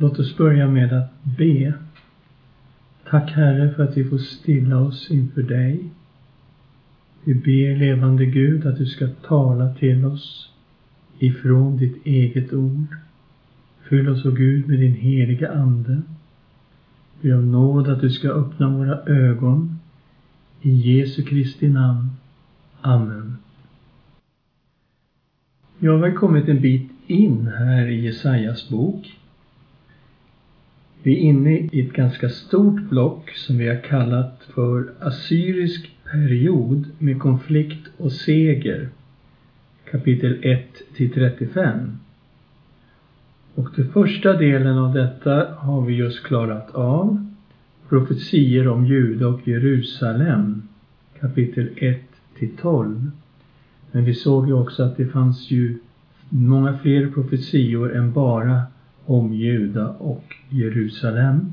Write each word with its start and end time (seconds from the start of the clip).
Låt 0.00 0.18
oss 0.18 0.36
börja 0.36 0.68
med 0.68 0.92
att 0.92 1.24
be. 1.24 1.74
Tack 3.10 3.30
Herre 3.30 3.74
för 3.74 3.82
att 3.84 3.96
vi 3.96 4.04
får 4.04 4.18
stilla 4.18 4.78
oss 4.78 5.10
inför 5.10 5.42
dig. 5.42 5.84
Vi 7.24 7.34
ber 7.34 7.76
levande 7.76 8.26
Gud 8.26 8.66
att 8.66 8.78
du 8.78 8.86
ska 8.86 9.08
tala 9.08 9.74
till 9.74 10.04
oss 10.04 10.52
ifrån 11.18 11.76
ditt 11.76 12.06
eget 12.06 12.52
ord. 12.52 12.96
Fyll 13.88 14.08
oss, 14.08 14.24
o 14.24 14.30
Gud, 14.30 14.68
med 14.68 14.78
din 14.78 14.94
heliga 14.94 15.52
Ande. 15.52 16.02
Be 17.20 17.34
om 17.34 17.52
nåd 17.52 17.88
att 17.88 18.00
du 18.00 18.10
ska 18.10 18.28
öppna 18.28 18.68
våra 18.68 19.02
ögon. 19.04 19.78
I 20.62 20.70
Jesu 20.70 21.22
Kristi 21.22 21.68
namn. 21.68 22.10
Amen. 22.80 23.36
Jag 25.78 25.98
har 25.98 26.10
kommit 26.10 26.48
en 26.48 26.60
bit 26.60 26.90
in 27.06 27.46
här 27.46 27.86
i 27.86 28.04
Jesajas 28.04 28.68
bok. 28.68 29.19
Vi 31.02 31.14
är 31.14 31.20
inne 31.20 31.68
i 31.72 31.80
ett 31.80 31.92
ganska 31.92 32.28
stort 32.28 32.80
block 32.80 33.30
som 33.30 33.58
vi 33.58 33.68
har 33.68 33.82
kallat 33.82 34.40
för 34.54 34.92
Assyrisk 35.00 35.90
period 36.12 36.86
med 36.98 37.20
konflikt 37.20 37.88
och 37.96 38.12
seger. 38.12 38.88
Kapitel 39.90 40.38
1 40.42 40.68
till 40.96 41.12
35. 41.12 41.98
Och 43.54 43.68
den 43.76 43.92
första 43.92 44.32
delen 44.32 44.78
av 44.78 44.94
detta 44.94 45.54
har 45.54 45.82
vi 45.82 45.94
just 45.94 46.22
klarat 46.22 46.74
av. 46.74 47.26
Profetier 47.88 48.68
om 48.68 48.86
Juda 48.86 49.28
och 49.28 49.48
Jerusalem. 49.48 50.62
Kapitel 51.20 51.68
1 51.76 52.00
till 52.38 52.56
12. 52.56 53.10
Men 53.92 54.04
vi 54.04 54.14
såg 54.14 54.46
ju 54.46 54.52
också 54.52 54.82
att 54.82 54.96
det 54.96 55.06
fanns 55.06 55.50
ju 55.50 55.78
många 56.28 56.78
fler 56.78 57.10
profetior 57.10 57.96
än 57.96 58.12
bara 58.12 58.62
om 59.10 59.34
Juda 59.34 59.88
och 59.88 60.34
Jerusalem 60.48 61.52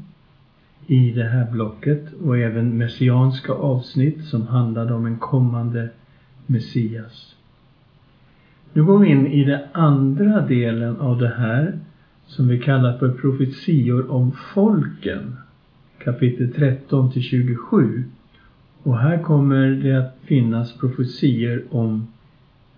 i 0.88 1.12
det 1.12 1.24
här 1.24 1.52
blocket 1.52 2.14
och 2.14 2.38
även 2.38 2.78
messianska 2.78 3.54
avsnitt 3.54 4.26
som 4.26 4.48
handlade 4.48 4.94
om 4.94 5.06
en 5.06 5.18
kommande 5.18 5.90
Messias. 6.46 7.36
Nu 8.74 8.84
går 8.84 9.00
vi 9.00 9.08
in 9.08 9.28
i 9.28 9.44
den 9.44 9.62
andra 9.72 10.42
delen 10.42 10.98
av 10.98 11.20
det 11.20 11.34
här 11.38 11.80
som 12.26 12.48
vi 12.48 12.60
kallar 12.60 12.98
för 12.98 13.10
profetior 13.10 14.12
om 14.12 14.32
folken. 14.54 15.36
Kapitel 16.04 16.54
13 16.54 17.12
till 17.12 17.22
27. 17.22 18.04
Och 18.84 18.98
här 18.98 19.24
kommer 19.24 19.70
det 19.70 20.00
att 20.00 20.18
finnas 20.24 20.78
profetier 20.78 21.64
om, 21.70 22.08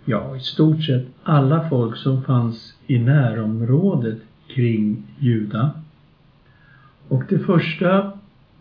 ja, 0.05 0.35
i 0.35 0.39
stort 0.39 0.83
sett 0.83 1.05
alla 1.23 1.69
folk 1.69 1.97
som 1.97 2.23
fanns 2.23 2.73
i 2.87 2.99
närområdet 2.99 4.17
kring 4.49 5.03
Juda. 5.19 5.71
Och 7.07 7.23
det 7.29 7.39
första 7.39 8.11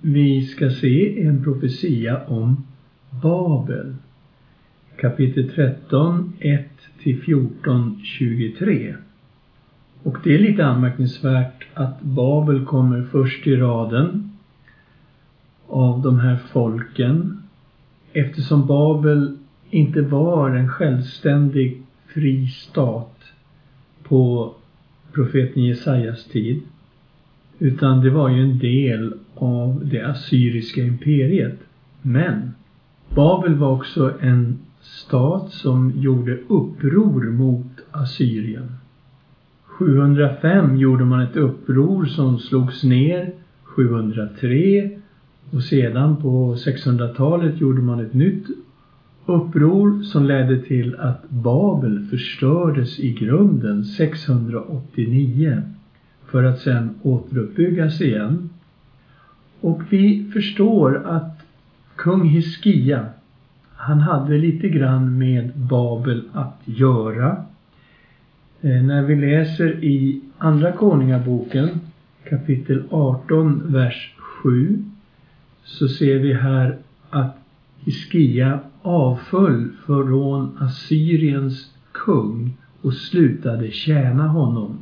vi 0.00 0.46
ska 0.46 0.70
se 0.70 1.22
är 1.22 1.28
en 1.28 1.44
profetia 1.44 2.20
om 2.26 2.66
Babel. 3.22 3.94
Kapitel 4.96 5.50
13, 5.50 6.32
1 6.38 6.68
till 7.02 7.22
14, 7.22 8.00
23. 8.04 8.94
Och 10.02 10.16
det 10.24 10.34
är 10.34 10.38
lite 10.38 10.66
anmärkningsvärt 10.66 11.66
att 11.74 12.02
Babel 12.02 12.64
kommer 12.64 13.02
först 13.02 13.46
i 13.46 13.56
raden 13.56 14.30
av 15.66 16.02
de 16.02 16.20
här 16.20 16.38
folken 16.52 17.42
eftersom 18.12 18.66
Babel 18.66 19.38
inte 19.70 20.02
var 20.02 20.50
en 20.50 20.68
självständig 20.68 21.82
fri 22.06 22.46
stat 22.46 23.22
på 24.02 24.54
profeten 25.12 25.62
Jesajas 25.62 26.24
tid. 26.24 26.62
Utan 27.58 28.00
det 28.00 28.10
var 28.10 28.28
ju 28.28 28.42
en 28.42 28.58
del 28.58 29.14
av 29.34 29.88
det 29.90 30.02
assyriska 30.02 30.82
imperiet. 30.82 31.58
Men 32.02 32.50
Babel 33.14 33.54
var 33.54 33.76
också 33.76 34.12
en 34.20 34.58
stat 34.80 35.52
som 35.52 35.92
gjorde 35.96 36.38
uppror 36.48 37.30
mot 37.30 37.66
Assyrien. 37.90 38.68
705 39.64 40.76
gjorde 40.76 41.04
man 41.04 41.20
ett 41.20 41.36
uppror 41.36 42.04
som 42.04 42.38
slogs 42.38 42.84
ner 42.84 43.32
703 43.62 44.90
och 45.50 45.62
sedan 45.62 46.16
på 46.16 46.54
600-talet 46.54 47.60
gjorde 47.60 47.82
man 47.82 48.00
ett 48.00 48.14
nytt 48.14 48.46
uppror 49.28 50.02
som 50.02 50.24
ledde 50.24 50.62
till 50.62 50.96
att 51.00 51.30
Babel 51.30 52.06
förstördes 52.10 52.98
i 52.98 53.12
grunden 53.12 53.84
689 53.84 55.62
för 56.26 56.44
att 56.44 56.58
sedan 56.58 56.90
återuppbyggas 57.02 58.00
igen. 58.00 58.50
Och 59.60 59.82
vi 59.90 60.30
förstår 60.32 61.06
att 61.06 61.40
kung 61.96 62.28
Hiskia, 62.28 63.06
han 63.76 64.00
hade 64.00 64.38
lite 64.38 64.68
grann 64.68 65.18
med 65.18 65.52
Babel 65.56 66.22
att 66.32 66.60
göra. 66.64 67.44
Eh, 68.60 68.82
när 68.82 69.02
vi 69.02 69.16
läser 69.16 69.84
i 69.84 70.20
Andra 70.38 70.72
Konungaboken 70.72 71.68
kapitel 72.28 72.82
18, 72.90 73.72
vers 73.72 74.14
7 74.18 74.84
så 75.64 75.88
ser 75.88 76.18
vi 76.18 76.34
här 76.34 76.76
att 77.10 77.36
Hiskia 77.84 78.60
avföll 78.82 79.68
från 79.86 80.58
Assyriens 80.60 81.72
kung 81.92 82.56
och 82.82 82.94
slutade 82.94 83.70
tjäna 83.70 84.28
honom. 84.28 84.78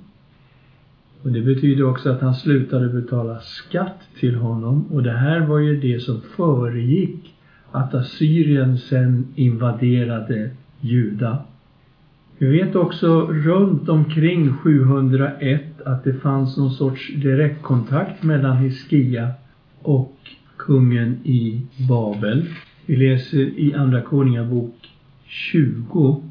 Och 1.22 1.32
det 1.32 1.40
betyder 1.40 1.84
också 1.84 2.10
att 2.10 2.20
han 2.20 2.34
slutade 2.34 2.88
betala 2.88 3.40
skatt 3.40 4.00
till 4.18 4.34
honom 4.34 4.84
och 4.90 5.02
det 5.02 5.12
här 5.12 5.40
var 5.40 5.58
ju 5.58 5.80
det 5.80 6.00
som 6.00 6.20
föregick 6.20 7.34
att 7.70 7.94
Assyrien 7.94 8.78
sen 8.78 9.26
invaderade 9.34 10.50
Juda. 10.80 11.38
Vi 12.38 12.46
vet 12.46 12.76
också 12.76 13.26
runt 13.26 13.88
omkring 13.88 14.52
701 14.52 15.80
att 15.84 16.04
det 16.04 16.14
fanns 16.14 16.56
någon 16.56 16.70
sorts 16.70 17.12
direktkontakt 17.14 18.22
mellan 18.22 18.56
Hiskia 18.56 19.30
och 19.82 20.16
kungen 20.56 21.16
i 21.24 21.62
Babel. 21.88 22.46
Vi 22.88 22.96
läser 22.96 23.38
i 23.38 23.74
Andra 23.74 24.02
Konungabok 24.02 24.90
20, 25.24 26.22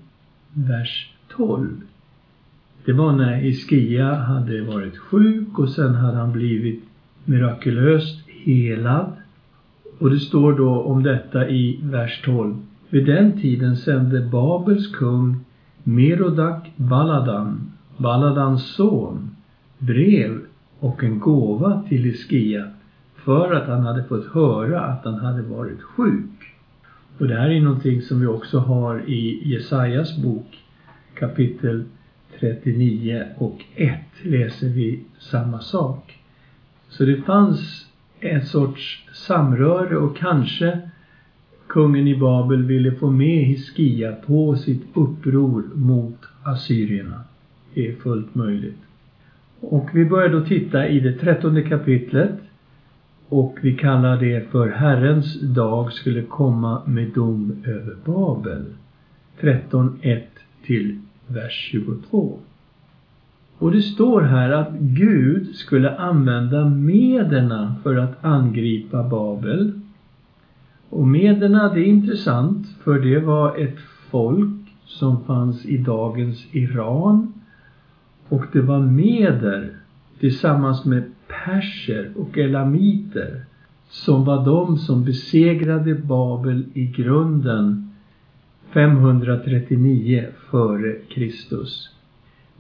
vers 0.54 1.14
12. 1.36 1.82
Det 2.86 2.94
var 2.94 3.12
när 3.12 3.36
Hiskia 3.36 4.16
hade 4.16 4.62
varit 4.62 4.98
sjuk 4.98 5.60
och 5.60 5.70
sen 5.70 5.96
hade 5.96 6.18
han 6.18 6.32
blivit 6.32 6.84
mirakulöst 7.26 8.20
helad. 8.28 9.12
Och 10.00 10.10
det 10.10 10.20
står 10.20 10.54
då 10.54 10.82
om 10.82 11.04
detta 11.04 11.50
i 11.50 11.80
vers 11.84 12.22
12. 12.26 12.56
Vid 12.90 13.06
den 13.06 13.42
tiden 13.42 13.78
sände 13.78 14.22
Babels 14.22 14.88
kung 14.88 15.46
Merodak 15.84 16.72
Baladan, 16.76 17.72
Baladans 17.98 18.66
son, 18.76 19.30
brev 19.78 20.40
och 20.80 21.04
en 21.04 21.20
gåva 21.20 21.84
till 21.90 22.04
Hiskia 22.04 22.68
för 23.16 23.54
att 23.54 23.68
han 23.68 23.82
hade 23.82 24.04
fått 24.04 24.26
höra 24.26 24.82
att 24.82 25.06
han 25.06 25.20
hade 25.20 25.42
varit 25.42 25.82
sjuk. 25.82 26.35
Och 27.18 27.28
det 27.28 27.36
här 27.36 27.50
är 27.50 27.62
någonting 27.62 28.02
som 28.02 28.20
vi 28.20 28.28
också 28.28 28.60
har 28.60 29.10
i 29.10 29.42
Jesajas 29.44 30.18
bok 30.18 30.58
kapitel 31.14 31.84
39 32.40 33.26
och 33.38 33.64
1 33.76 34.00
läser 34.22 34.68
vi 34.68 35.00
samma 35.20 35.60
sak. 35.60 36.20
Så 36.90 37.06
det 37.06 37.22
fanns 37.22 37.86
en 38.20 38.46
sorts 38.46 39.08
samröre 39.14 39.98
och 39.98 40.18
kanske 40.18 40.80
kungen 41.68 42.08
i 42.08 42.16
Babel 42.16 42.64
ville 42.64 42.92
få 42.92 43.10
med 43.10 43.46
Hiskia 43.46 44.12
på 44.12 44.56
sitt 44.56 44.84
uppror 44.94 45.64
mot 45.74 46.20
assyrierna. 46.44 47.22
Det 47.74 47.88
är 47.88 47.96
fullt 47.96 48.36
möjligt. 48.36 48.80
Och 49.60 49.90
vi 49.94 50.06
börjar 50.06 50.30
då 50.30 50.42
titta 50.42 50.88
i 50.88 51.00
det 51.00 51.14
trettonde 51.14 51.62
kapitlet 51.62 52.40
och 53.30 53.58
vi 53.62 53.76
kallar 53.76 54.18
det 54.18 54.52
för 54.52 54.70
Herrens 54.70 55.42
dag 55.42 55.94
skulle 55.94 56.22
komma 56.22 56.82
med 56.86 57.10
dom 57.10 57.64
över 57.66 57.96
Babel. 58.06 58.66
13.1 59.40 60.22
till 60.66 61.00
vers 61.28 61.70
22. 61.72 62.40
Och 63.58 63.72
det 63.72 63.82
står 63.82 64.22
här 64.22 64.50
att 64.50 64.72
Gud 64.80 65.56
skulle 65.56 65.98
använda 65.98 66.66
mederna 66.66 67.76
för 67.84 67.96
att 67.96 68.26
angripa 68.26 69.04
Babel. 69.04 69.82
Och 70.90 71.08
mederna, 71.08 71.74
det 71.74 71.80
är 71.80 71.86
intressant 71.86 72.68
för 72.84 73.00
det 73.00 73.20
var 73.20 73.58
ett 73.58 73.80
folk 74.10 74.56
som 74.86 75.24
fanns 75.24 75.66
i 75.66 75.78
dagens 75.78 76.46
Iran. 76.52 77.34
Och 78.30 78.46
det 78.52 78.62
var 78.62 78.80
meder 78.80 79.70
tillsammans 80.20 80.86
med 80.86 81.04
perser 81.28 82.12
och 82.16 82.38
elamiter 82.38 83.46
som 83.90 84.26
var 84.26 84.46
de 84.46 84.78
som 84.78 85.06
besegrade 85.06 85.96
Babel 85.96 86.64
i 86.74 86.86
grunden 86.86 87.92
539 88.74 90.26
före 90.52 90.96
Kristus. 91.10 91.90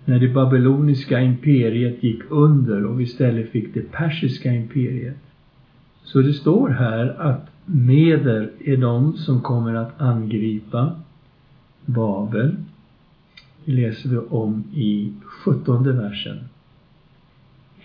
när 0.06 0.20
det 0.20 0.28
babyloniska 0.28 1.22
imperiet 1.22 2.04
gick 2.04 2.22
under 2.30 2.86
och 2.86 3.02
istället 3.02 3.50
fick 3.50 3.74
det 3.74 3.92
persiska 3.92 4.54
imperiet. 4.54 5.18
Så 6.04 6.22
det 6.22 6.34
står 6.34 6.70
här 6.70 7.22
att 7.22 7.50
Meder 7.66 8.52
är 8.60 8.78
de 8.78 9.18
som 9.18 9.42
kommer 9.42 9.74
att 9.74 10.02
angripa 10.02 10.92
Babel. 11.86 12.56
Det 13.66 13.72
läser 13.72 14.10
vi 14.10 14.18
om 14.18 14.64
i 14.74 15.14
sjuttonde 15.24 15.92
versen. 15.92 16.38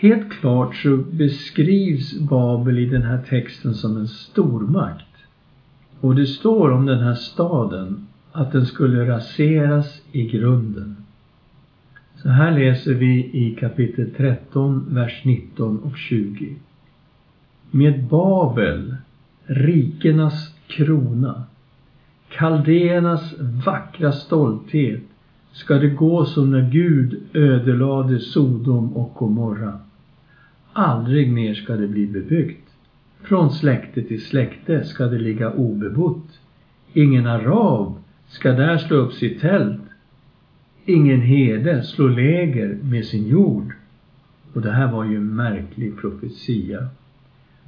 Helt 0.03 0.31
klart 0.31 0.77
så 0.77 0.97
beskrivs 0.97 2.19
Babel 2.19 2.79
i 2.79 2.87
den 2.87 3.03
här 3.03 3.23
texten 3.29 3.75
som 3.75 3.97
en 3.97 4.09
stormakt. 4.09 5.07
Och 6.01 6.15
det 6.15 6.27
står 6.27 6.71
om 6.71 6.87
den 6.87 7.01
här 7.01 7.15
staden 7.15 8.07
att 8.33 8.53
den 8.53 8.67
skulle 8.67 9.09
raseras 9.09 10.03
i 10.13 10.27
grunden. 10.27 10.97
Så 12.23 12.29
här 12.29 12.59
läser 12.59 12.95
vi 12.95 13.31
i 13.33 13.57
kapitel 13.61 14.11
13, 14.17 14.85
vers 14.89 15.23
19 15.25 15.79
och 15.79 15.97
20. 15.97 16.57
Med 17.71 18.05
Babel, 18.05 18.97
rikenas 19.45 20.55
krona, 20.67 21.43
kaldéernas 22.29 23.35
vackra 23.67 24.13
stolthet, 24.13 25.03
ska 25.53 25.75
det 25.75 25.91
gå 25.91 26.25
som 26.25 26.51
när 26.51 26.71
Gud 26.71 27.21
ödelade 27.33 28.19
Sodom 28.19 28.97
och 28.97 29.15
Gomorra. 29.15 29.79
Aldrig 30.73 31.33
mer 31.33 31.55
ska 31.55 31.77
det 31.77 31.89
bli 31.89 32.07
bebyggt. 32.07 32.69
Från 33.23 33.51
släkte 33.51 34.03
till 34.03 34.25
släkte 34.25 34.85
ska 34.85 35.07
det 35.07 35.19
ligga 35.19 35.53
obebott. 35.53 36.41
Ingen 36.93 37.27
arab 37.27 37.95
ska 38.29 38.53
där 38.53 38.79
slå 38.79 38.97
upp 38.97 39.13
sitt 39.13 39.41
tält. 39.41 39.81
Ingen 40.85 41.21
herde 41.21 41.83
slå 41.83 42.09
läger 42.09 42.79
med 42.83 43.05
sin 43.05 43.29
jord. 43.29 43.73
Och 44.55 44.61
det 44.61 44.71
här 44.71 44.93
var 44.93 45.05
ju 45.05 45.17
en 45.17 45.37
märklig 45.37 45.97
profetia. 45.97 46.89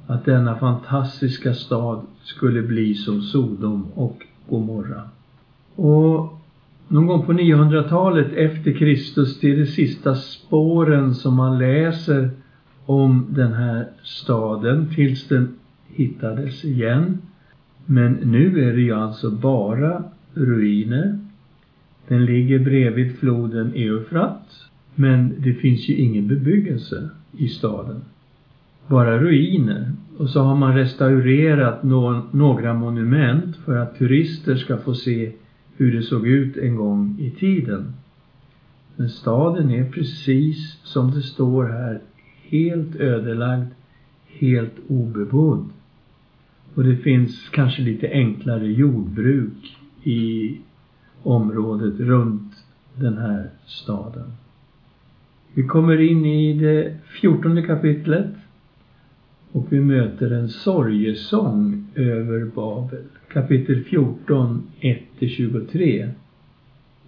Att 0.07 0.25
denna 0.25 0.55
fantastiska 0.55 1.53
stad 1.53 2.05
skulle 2.23 2.61
bli 2.61 2.95
som 2.95 3.21
Sodom 3.21 3.85
och 3.93 4.25
Gomorra. 4.49 5.01
Och 5.75 6.39
någon 6.87 7.07
gång 7.07 7.25
på 7.25 7.33
900-talet 7.33 8.33
efter 8.33 8.73
Kristus, 8.73 9.39
det 9.39 9.51
är 9.51 9.57
de 9.57 9.65
sista 9.65 10.15
spåren 10.15 11.15
som 11.15 11.35
man 11.35 11.57
läser 11.57 12.29
om 12.85 13.25
den 13.29 13.53
här 13.53 13.87
staden 14.03 14.89
tills 14.95 15.27
den 15.27 15.55
hittades 15.87 16.65
igen. 16.65 17.17
Men 17.85 18.13
nu 18.13 18.69
är 18.69 18.73
det 18.73 18.81
ju 18.81 18.93
alltså 18.93 19.31
bara 19.31 20.03
ruiner. 20.33 21.19
Den 22.07 22.25
ligger 22.25 22.59
bredvid 22.59 23.15
floden 23.19 23.71
Eufrat. 23.75 24.69
Men 24.95 25.33
det 25.37 25.53
finns 25.53 25.89
ju 25.89 25.95
ingen 25.95 26.27
bebyggelse 26.27 27.09
i 27.31 27.47
staden. 27.47 28.01
Bara 28.87 29.19
ruiner. 29.19 29.91
Och 30.17 30.29
så 30.29 30.41
har 30.41 30.55
man 30.55 30.75
restaurerat 30.75 31.83
no 31.83 32.21
några 32.31 32.73
monument 32.73 33.55
för 33.55 33.77
att 33.77 33.97
turister 33.97 34.55
ska 34.55 34.77
få 34.77 34.93
se 34.93 35.31
hur 35.77 35.95
det 35.95 36.03
såg 36.03 36.27
ut 36.27 36.57
en 36.57 36.75
gång 36.75 37.17
i 37.19 37.31
tiden. 37.31 37.93
Men 38.95 39.09
staden 39.09 39.71
är 39.71 39.91
precis 39.91 40.77
som 40.83 41.11
det 41.11 41.21
står 41.21 41.65
här, 41.65 42.01
helt 42.53 42.95
ödelagd, 42.95 43.67
helt 44.39 44.75
obebodd. 44.87 45.69
Och 46.75 46.83
det 46.83 46.95
finns 46.95 47.49
kanske 47.49 47.81
lite 47.81 48.07
enklare 48.07 48.67
jordbruk 48.67 49.77
i 50.03 50.57
området 51.23 51.99
runt 51.99 52.53
den 52.95 53.17
här 53.17 53.49
staden. 53.65 54.31
Vi 55.53 55.63
kommer 55.63 56.01
in 56.01 56.25
i 56.25 56.53
det 56.53 56.97
fjortonde 57.21 57.61
kapitlet 57.61 58.31
och 59.51 59.65
vi 59.69 59.79
möter 59.79 60.31
en 60.31 60.49
sorgesång 60.49 61.87
över 61.95 62.45
Babel. 62.55 63.03
Kapitel 63.27 63.83
14, 63.83 64.63
1-23. 65.19 66.09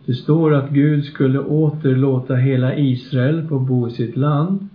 Det 0.05 0.13
står 0.13 0.53
att 0.53 0.69
Gud 0.69 1.05
skulle 1.05 1.39
åter 1.39 1.95
låta 1.95 2.35
hela 2.35 2.77
Israel 2.77 3.47
få 3.47 3.59
bo 3.59 3.87
i 3.87 3.91
sitt 3.91 4.15
land. 4.15 4.67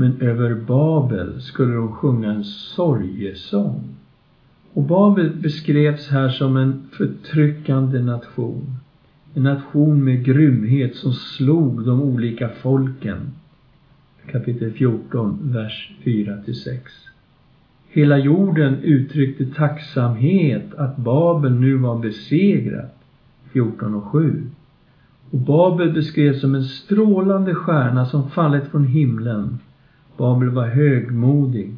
Men 0.00 0.20
över 0.20 0.54
Babel 0.54 1.40
skulle 1.40 1.74
de 1.74 1.92
sjunga 1.92 2.30
en 2.30 2.44
sorgesång. 2.44 3.96
Och 4.72 4.82
Babel 4.82 5.30
beskrevs 5.30 6.08
här 6.08 6.28
som 6.28 6.56
en 6.56 6.82
förtryckande 6.92 8.00
nation. 8.00 8.76
En 9.34 9.42
nation 9.42 10.04
med 10.04 10.24
grymhet 10.24 10.96
som 10.96 11.12
slog 11.12 11.84
de 11.84 12.02
olika 12.02 12.48
folken. 12.48 13.18
Kapitel 14.26 14.72
14, 14.72 15.38
vers 15.42 15.92
4 16.04 16.38
6. 16.64 16.92
Hela 17.88 18.18
jorden 18.18 18.76
uttryckte 18.82 19.46
tacksamhet 19.46 20.74
att 20.74 20.96
Babel 20.96 21.52
nu 21.52 21.76
var 21.76 21.98
besegrat. 21.98 22.98
14 23.52 23.94
och 23.94 24.04
7. 24.04 24.46
Och 25.30 25.38
Babel 25.38 25.92
beskrevs 25.92 26.40
som 26.40 26.54
en 26.54 26.64
strålande 26.64 27.54
stjärna 27.54 28.06
som 28.06 28.30
fallit 28.30 28.64
från 28.64 28.84
himlen. 28.84 29.58
Babel 30.18 30.48
var 30.48 30.66
högmodig 30.66 31.74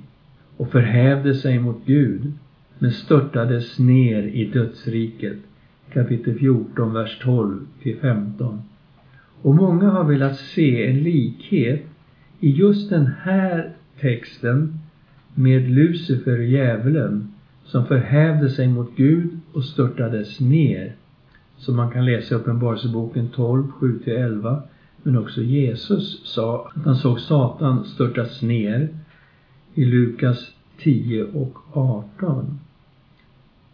och 0.56 0.70
förhävde 0.70 1.34
sig 1.34 1.58
mot 1.58 1.86
Gud 1.86 2.32
men 2.78 2.92
störtades 2.92 3.78
ner 3.78 4.22
i 4.22 4.44
dödsriket. 4.44 5.36
Kapitel 5.92 6.34
14, 6.34 6.92
vers 6.92 7.18
12 7.22 7.66
till 7.82 7.96
15. 7.96 8.62
Och 9.42 9.54
många 9.54 9.90
har 9.90 10.04
velat 10.04 10.36
se 10.36 10.86
en 10.86 11.02
likhet 11.02 11.84
i 12.40 12.50
just 12.50 12.90
den 12.90 13.06
här 13.22 13.72
texten 14.00 14.78
med 15.34 15.70
Lucifer, 15.70 16.38
djävulen, 16.38 17.32
som 17.64 17.86
förhävde 17.86 18.50
sig 18.50 18.68
mot 18.68 18.96
Gud 18.96 19.30
och 19.52 19.64
störtades 19.64 20.40
ner. 20.40 20.92
Som 21.56 21.76
man 21.76 21.90
kan 21.90 22.04
läsa 22.04 22.34
i 22.34 22.38
Uppenbarelseboken 22.38 23.28
12, 23.28 23.64
7-11. 23.80 24.62
Men 25.02 25.18
också 25.18 25.42
Jesus 25.42 26.20
sa 26.24 26.72
att 26.74 26.84
han 26.84 26.96
såg 26.96 27.20
Satan 27.20 27.84
störtas 27.84 28.42
ner 28.42 28.88
i 29.74 29.84
Lukas 29.84 30.52
10 30.78 31.24
och 31.24 31.58
18. 31.72 32.58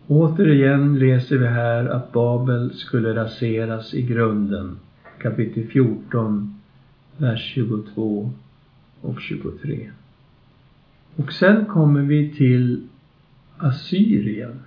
Återigen 0.07 0.99
läser 0.99 1.39
vi 1.39 1.47
här 1.47 1.85
att 1.85 2.13
Babel 2.13 2.75
skulle 2.75 3.15
raseras 3.15 3.95
i 3.95 4.03
grunden. 4.03 4.79
Kapitel 5.19 5.67
14, 5.67 6.61
vers 7.17 7.53
22 7.55 8.31
och 9.01 9.21
23. 9.21 9.91
Och 11.17 11.33
sen 11.33 11.65
kommer 11.65 12.03
vi 12.03 12.35
till 12.35 12.87
Assyrien. 13.57 14.61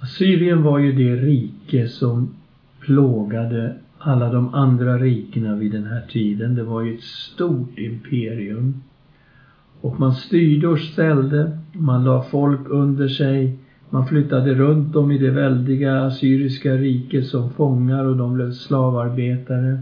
Assyrien 0.00 0.62
var 0.62 0.78
ju 0.78 0.92
det 0.92 1.16
rike 1.16 1.88
som 1.88 2.34
plågade 2.80 3.76
alla 4.06 4.32
de 4.32 4.54
andra 4.54 4.98
rikena 4.98 5.54
vid 5.54 5.72
den 5.72 5.84
här 5.84 6.06
tiden. 6.08 6.54
Det 6.54 6.62
var 6.64 6.82
ju 6.82 6.94
ett 6.94 7.02
stort 7.02 7.78
imperium. 7.78 8.82
Och 9.80 10.00
man 10.00 10.14
styrde 10.14 10.68
och 10.68 10.78
ställde, 10.78 11.58
man 11.72 12.04
la 12.04 12.22
folk 12.22 12.60
under 12.68 13.08
sig, 13.08 13.58
man 13.90 14.06
flyttade 14.06 14.54
runt 14.54 14.92
dem 14.92 15.10
i 15.10 15.18
det 15.18 15.30
väldiga 15.30 16.00
assyriska 16.00 16.74
riket 16.74 17.26
som 17.26 17.50
fångar 17.50 18.04
och 18.04 18.16
de 18.16 18.34
blev 18.34 18.52
slavarbetare. 18.52 19.78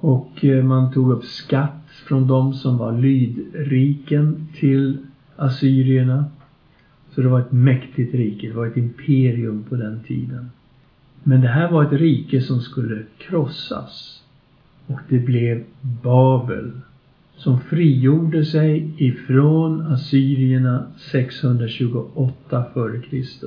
Och 0.00 0.44
eh, 0.44 0.64
man 0.64 0.92
tog 0.92 1.12
upp 1.12 1.24
skatt 1.24 1.88
från 2.08 2.26
de 2.26 2.54
som 2.54 2.78
var 2.78 2.98
lydriken 2.98 4.48
till 4.54 4.98
assyrierna. 5.36 6.24
Så 7.14 7.20
det 7.20 7.28
var 7.28 7.40
ett 7.40 7.52
mäktigt 7.52 8.14
rike, 8.14 8.48
det 8.48 8.54
var 8.54 8.66
ett 8.66 8.76
imperium 8.76 9.64
på 9.68 9.76
den 9.76 10.00
tiden. 10.06 10.50
Men 11.22 11.40
det 11.40 11.48
här 11.48 11.70
var 11.70 11.84
ett 11.84 12.00
rike 12.00 12.40
som 12.40 12.60
skulle 12.60 13.02
krossas. 13.18 14.22
Och 14.86 15.00
det 15.08 15.18
blev 15.18 15.64
Babel 16.02 16.70
som 17.36 17.60
frigjorde 17.60 18.44
sig 18.44 18.94
ifrån 18.96 19.80
assyrierna 19.86 20.86
628 20.96 22.64
f.Kr. 22.74 23.46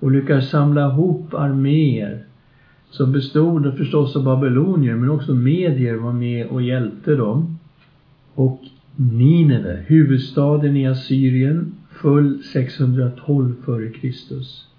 och 0.00 0.10
lyckades 0.10 0.50
samla 0.50 0.90
ihop 0.90 1.34
arméer 1.34 2.24
som 2.90 3.12
bestod 3.12 3.76
förstås 3.76 4.16
av 4.16 4.24
babylonier 4.24 4.94
men 4.94 5.10
också 5.10 5.34
medier 5.34 5.94
var 5.94 6.12
med 6.12 6.46
och 6.46 6.62
hjälpte 6.62 7.14
dem. 7.14 7.58
Och 8.34 8.60
Nineve, 8.96 9.84
huvudstaden 9.86 10.76
i 10.76 10.86
Assyrien, 10.86 11.74
föll 11.90 12.42
612 12.52 13.54
f.Kr. 13.60 14.73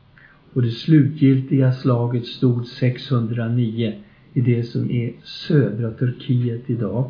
Och 0.55 0.61
det 0.61 0.71
slutgiltiga 0.71 1.71
slaget 1.71 2.25
stod 2.25 2.67
609 2.67 3.93
i 4.33 4.41
det 4.41 4.63
som 4.63 4.91
är 4.91 5.13
södra 5.23 5.91
Turkiet 5.91 6.69
idag. 6.69 7.09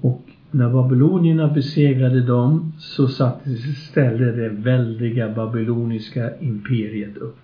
Och 0.00 0.22
när 0.50 0.70
babylonierna 0.70 1.48
besegrade 1.48 2.20
dem 2.20 2.72
så 2.78 3.08
sattes 3.08 3.66
istället 3.66 4.36
det 4.36 4.48
väldiga 4.48 5.28
babyloniska 5.28 6.38
imperiet 6.40 7.16
upp. 7.16 7.38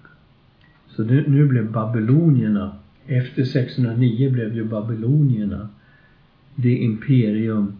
Så 0.88 1.04
nu, 1.04 1.24
nu 1.28 1.46
blev 1.46 1.72
babylonierna 1.72 2.72
Efter 3.06 3.44
609 3.44 4.30
blev 4.30 4.54
ju 4.54 4.64
babylonierna 4.64 5.68
det 6.54 6.76
imperium 6.76 7.72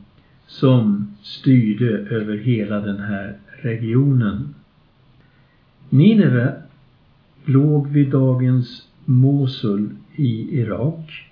som 0.47 1.15
styrde 1.23 1.91
över 1.91 2.37
hela 2.37 2.81
den 2.81 3.01
här 3.01 3.37
regionen. 3.63 4.55
Nineve 5.89 6.62
låg 7.45 7.89
vid 7.89 8.11
dagens 8.11 8.89
Mosul 9.05 9.91
i 10.17 10.61
Irak. 10.61 11.31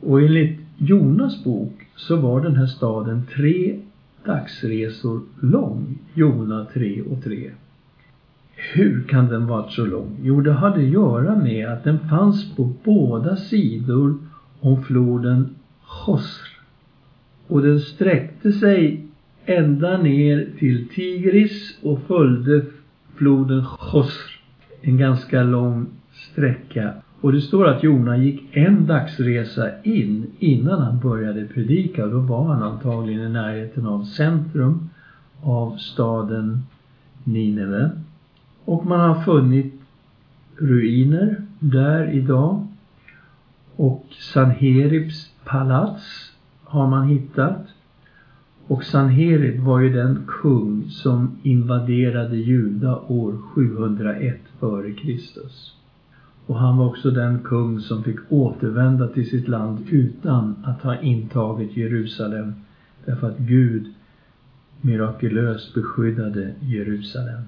Och 0.00 0.20
enligt 0.20 0.60
Jonas 0.78 1.44
bok 1.44 1.86
så 1.96 2.16
var 2.16 2.40
den 2.40 2.56
här 2.56 2.66
staden 2.66 3.22
tre 3.34 3.80
dagsresor 4.24 5.20
lång. 5.40 5.98
Jona 6.14 6.66
3 6.72 7.02
och 7.02 7.24
3. 7.24 7.50
Hur 8.56 9.02
kan 9.02 9.28
den 9.28 9.46
varit 9.46 9.72
så 9.72 9.86
lång? 9.86 10.16
Jo, 10.22 10.40
det 10.40 10.52
hade 10.52 10.80
att 10.80 10.92
göra 10.92 11.36
med 11.36 11.68
att 11.68 11.84
den 11.84 11.98
fanns 11.98 12.56
på 12.56 12.72
båda 12.84 13.36
sidor 13.36 14.18
om 14.60 14.84
floden 14.84 15.54
Khosr. 15.86 16.48
Och 17.46 17.62
den 17.62 17.80
sträckte 17.80 18.52
sig 18.52 19.06
ända 19.44 20.02
ner 20.02 20.48
till 20.58 20.88
Tigris 20.88 21.78
och 21.82 22.00
följde 22.06 22.64
floden 23.16 23.64
Khosr. 23.64 24.33
En 24.86 24.96
ganska 24.96 25.42
lång 25.42 25.86
sträcka. 26.12 26.92
Och 27.20 27.32
det 27.32 27.40
står 27.40 27.68
att 27.68 27.82
Jona 27.82 28.16
gick 28.16 28.56
en 28.56 28.86
dagsresa 28.86 29.82
in 29.82 30.26
innan 30.38 30.82
han 30.82 30.98
började 30.98 31.46
predika. 31.46 32.06
Då 32.06 32.18
var 32.18 32.44
han 32.44 32.62
antagligen 32.62 33.20
i 33.20 33.28
närheten 33.28 33.86
av 33.86 34.04
centrum 34.04 34.90
av 35.42 35.76
staden 35.76 36.62
Nineve. 37.24 37.90
Och 38.64 38.86
man 38.86 39.00
har 39.00 39.22
funnit 39.22 39.74
ruiner 40.56 41.36
där 41.58 42.14
idag. 42.14 42.66
Och 43.76 44.06
Sanheribs 44.10 45.30
palats 45.44 46.32
har 46.64 46.86
man 46.86 47.08
hittat. 47.08 47.73
Och 48.66 48.84
Sanherib 48.84 49.60
var 49.60 49.80
ju 49.80 49.92
den 49.92 50.24
kung 50.26 50.90
som 50.90 51.38
invaderade 51.42 52.36
Juda 52.36 53.00
år 53.08 53.38
701 53.54 54.40
före 54.60 54.92
Kristus. 54.92 55.74
Och 56.46 56.58
han 56.58 56.76
var 56.76 56.86
också 56.86 57.10
den 57.10 57.38
kung 57.38 57.80
som 57.80 58.04
fick 58.04 58.18
återvända 58.28 59.08
till 59.08 59.30
sitt 59.30 59.48
land 59.48 59.86
utan 59.90 60.56
att 60.64 60.82
ha 60.82 61.00
intagit 61.00 61.76
Jerusalem. 61.76 62.54
Därför 63.04 63.26
att 63.26 63.38
Gud 63.38 63.86
mirakulöst 64.80 65.74
beskyddade 65.74 66.54
Jerusalem. 66.60 67.42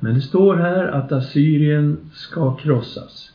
Men 0.00 0.14
det 0.14 0.20
står 0.20 0.56
här 0.56 0.86
att 0.86 1.12
Assyrien 1.12 1.96
ska 2.12 2.56
krossas. 2.56 3.32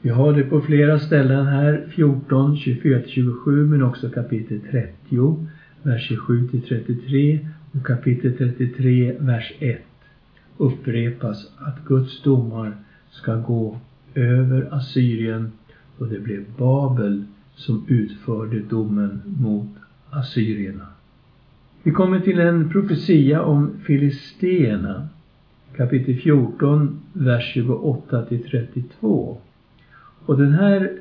Vi 0.00 0.10
har 0.10 0.32
det 0.32 0.42
på 0.42 0.60
flera 0.60 0.98
ställen 0.98 1.46
här, 1.46 1.86
14, 1.90 2.56
24-27 2.56 3.66
men 3.66 3.82
också 3.82 4.08
kapitel 4.08 4.60
30, 4.70 5.46
vers 5.82 6.08
27 6.08 6.48
33 6.68 7.46
och 7.72 7.86
kapitel 7.86 8.36
33, 8.38 9.16
vers 9.18 9.52
1 9.58 9.78
upprepas 10.56 11.52
att 11.58 11.84
Guds 11.84 12.22
domar 12.22 12.76
ska 13.10 13.34
gå 13.36 13.78
över 14.14 14.68
Assyrien 14.70 15.52
och 15.98 16.08
det 16.08 16.18
blev 16.18 16.44
Babel 16.58 17.24
som 17.54 17.84
utförde 17.88 18.60
domen 18.60 19.22
mot 19.24 19.68
assyrierna. 20.10 20.86
Vi 21.82 21.90
kommer 21.90 22.20
till 22.20 22.38
en 22.38 22.70
profetia 22.70 23.42
om 23.42 23.70
Filisteerna 23.86 25.08
kapitel 25.76 26.16
14, 26.16 27.00
vers 27.12 27.52
28 27.54 28.22
till 28.22 28.42
32. 28.50 29.38
Och 30.26 30.38
den 30.38 30.52
här 30.52 30.92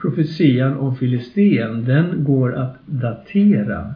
profetian 0.00 0.76
om 0.76 0.96
filisteen, 0.96 1.84
den 1.84 2.24
går 2.24 2.54
att 2.54 2.76
datera. 2.86 3.94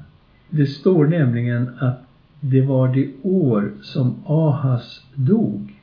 Det 0.50 0.66
står 0.66 1.06
nämligen 1.06 1.70
att 1.78 2.02
det 2.40 2.60
var 2.60 2.94
det 2.94 3.10
år 3.22 3.72
som 3.82 4.14
Ahas 4.26 5.02
dog. 5.14 5.74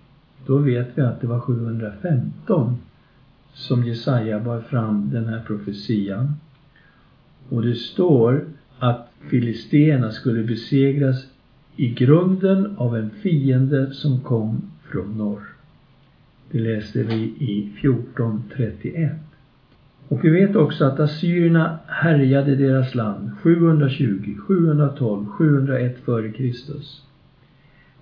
Då 0.46 0.58
vet 0.58 0.88
vi 0.96 1.02
att 1.02 1.22
det 1.22 1.28
var 1.28 1.40
715 1.40 2.78
som 3.54 3.84
Jesaja 3.84 4.40
bar 4.40 4.62
fram 4.62 5.10
den 5.10 5.26
här 5.26 5.44
profetian. 5.48 6.34
Och 7.50 7.62
det 7.62 7.76
står 7.76 8.46
att 8.80 9.12
Filisterna 9.30 10.12
skulle 10.12 10.44
besegras 10.44 11.26
i 11.76 11.90
grunden 11.90 12.78
av 12.78 12.98
en 12.98 13.10
fiende 13.10 13.94
som 13.94 14.20
kom 14.20 14.62
från 14.92 15.18
norr. 15.18 15.48
Det 16.52 16.60
läste 16.60 17.04
vi 17.04 17.16
i 17.40 17.72
1431. 17.80 19.27
Och 20.10 20.26
vi 20.26 20.30
vet 20.30 20.56
också 20.56 20.86
att 20.86 21.00
assyrierna 21.00 21.80
härjade 21.88 22.56
deras 22.56 22.96
land 22.96 23.32
720, 23.42 24.38
712, 24.48 25.26
701 25.26 25.96
f.Kr. 26.08 26.52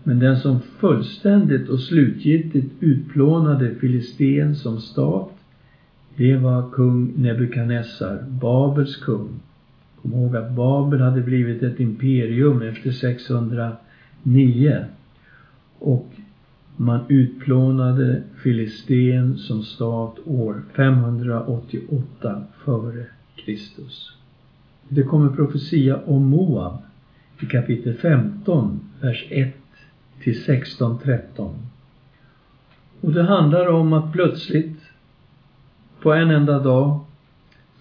Men 0.04 0.20
den 0.20 0.38
som 0.38 0.60
fullständigt 0.60 1.70
och 1.70 1.80
slutgiltigt 1.80 2.74
utplånade 2.80 3.76
filistén 3.76 4.56
som 4.56 4.80
stat, 4.80 5.32
det 6.16 6.38
var 6.38 6.70
kung 6.70 7.14
Nebukadnessar, 7.16 8.24
Babels 8.30 8.96
kung. 8.96 9.30
Kom 10.02 10.14
ihåg 10.14 10.36
att 10.36 10.52
Babel 10.52 11.02
hade 11.02 11.22
blivit 11.22 11.64
ett 11.64 11.80
imperium 11.80 12.62
efter 12.62 12.92
609. 12.92 14.86
Och 15.80 16.15
man 16.78 17.00
utplånade 17.10 18.24
filistén 18.44 19.38
som 19.38 19.64
stat 19.64 20.16
år 20.26 20.64
588 20.76 22.44
före 22.66 23.06
Kristus. 23.36 24.12
Det 24.90 25.04
kommer 25.04 25.30
profetia 25.30 26.00
om 26.06 26.26
Moab 26.26 26.78
i 27.42 27.46
kapitel 27.46 27.94
15, 27.94 28.80
vers 29.02 29.26
1 29.30 29.56
till 30.24 30.34
16-13. 30.34 31.54
Och 33.02 33.12
det 33.12 33.24
handlar 33.24 33.68
om 33.68 33.94
att 33.94 34.14
plötsligt, 34.14 34.80
på 36.02 36.14
en 36.14 36.32
enda 36.32 36.60
dag, 36.60 37.00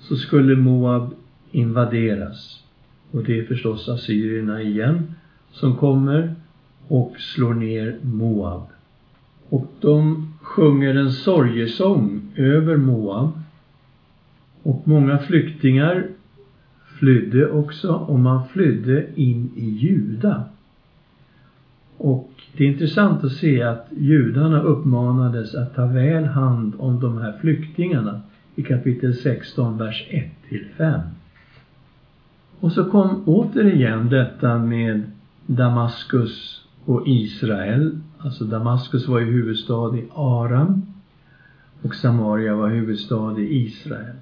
så 0.01 0.17
skulle 0.17 0.57
Moab 0.57 1.15
invaderas. 1.51 2.63
Och 3.11 3.25
det 3.25 3.39
är 3.39 3.45
förstås 3.45 3.89
assyrierna 3.89 4.63
igen 4.63 5.15
som 5.53 5.77
kommer 5.77 6.35
och 6.89 7.15
slår 7.19 7.55
ner 7.55 7.99
Moab. 8.03 8.63
Och 9.49 9.67
de 9.81 10.29
sjunger 10.43 10.95
en 10.95 11.13
sorgesång 11.13 12.23
över 12.37 12.77
Moab. 12.77 13.31
Och 14.63 14.89
många 14.89 15.19
flyktingar 15.19 16.07
flydde 16.99 17.51
också 17.51 17.93
och 17.93 18.19
man 18.19 18.49
flydde 18.49 19.07
in 19.15 19.51
i 19.57 19.71
Juda. 19.71 20.45
Och 21.97 22.31
det 22.57 22.65
är 22.65 22.69
intressant 22.69 23.25
att 23.25 23.33
se 23.33 23.63
att 23.63 23.87
judarna 23.91 24.63
uppmanades 24.63 25.55
att 25.55 25.75
ta 25.75 25.87
väl 25.87 26.25
hand 26.25 26.75
om 26.79 27.01
de 27.01 27.19
här 27.19 27.39
flyktingarna 27.41 28.21
i 28.55 28.63
kapitel 28.63 29.15
16, 29.15 29.79
vers 29.79 30.07
1 30.11 30.25
till 30.49 30.67
5. 30.77 31.01
Och 32.61 32.73
så 32.73 32.85
kom 32.85 33.23
återigen 33.27 34.09
detta 34.09 34.59
med 34.59 35.03
Damaskus 35.47 36.64
och 36.85 37.03
Israel. 37.07 37.99
Alltså 38.19 38.45
Damaskus 38.45 39.09
var 39.09 39.21
ju 39.21 39.27
huvudstad 39.27 39.97
i 39.97 40.05
Aram 40.15 40.83
och 41.83 41.95
Samaria 41.95 42.55
var 42.55 42.69
huvudstad 42.69 43.41
i 43.41 43.65
Israel. 43.65 44.17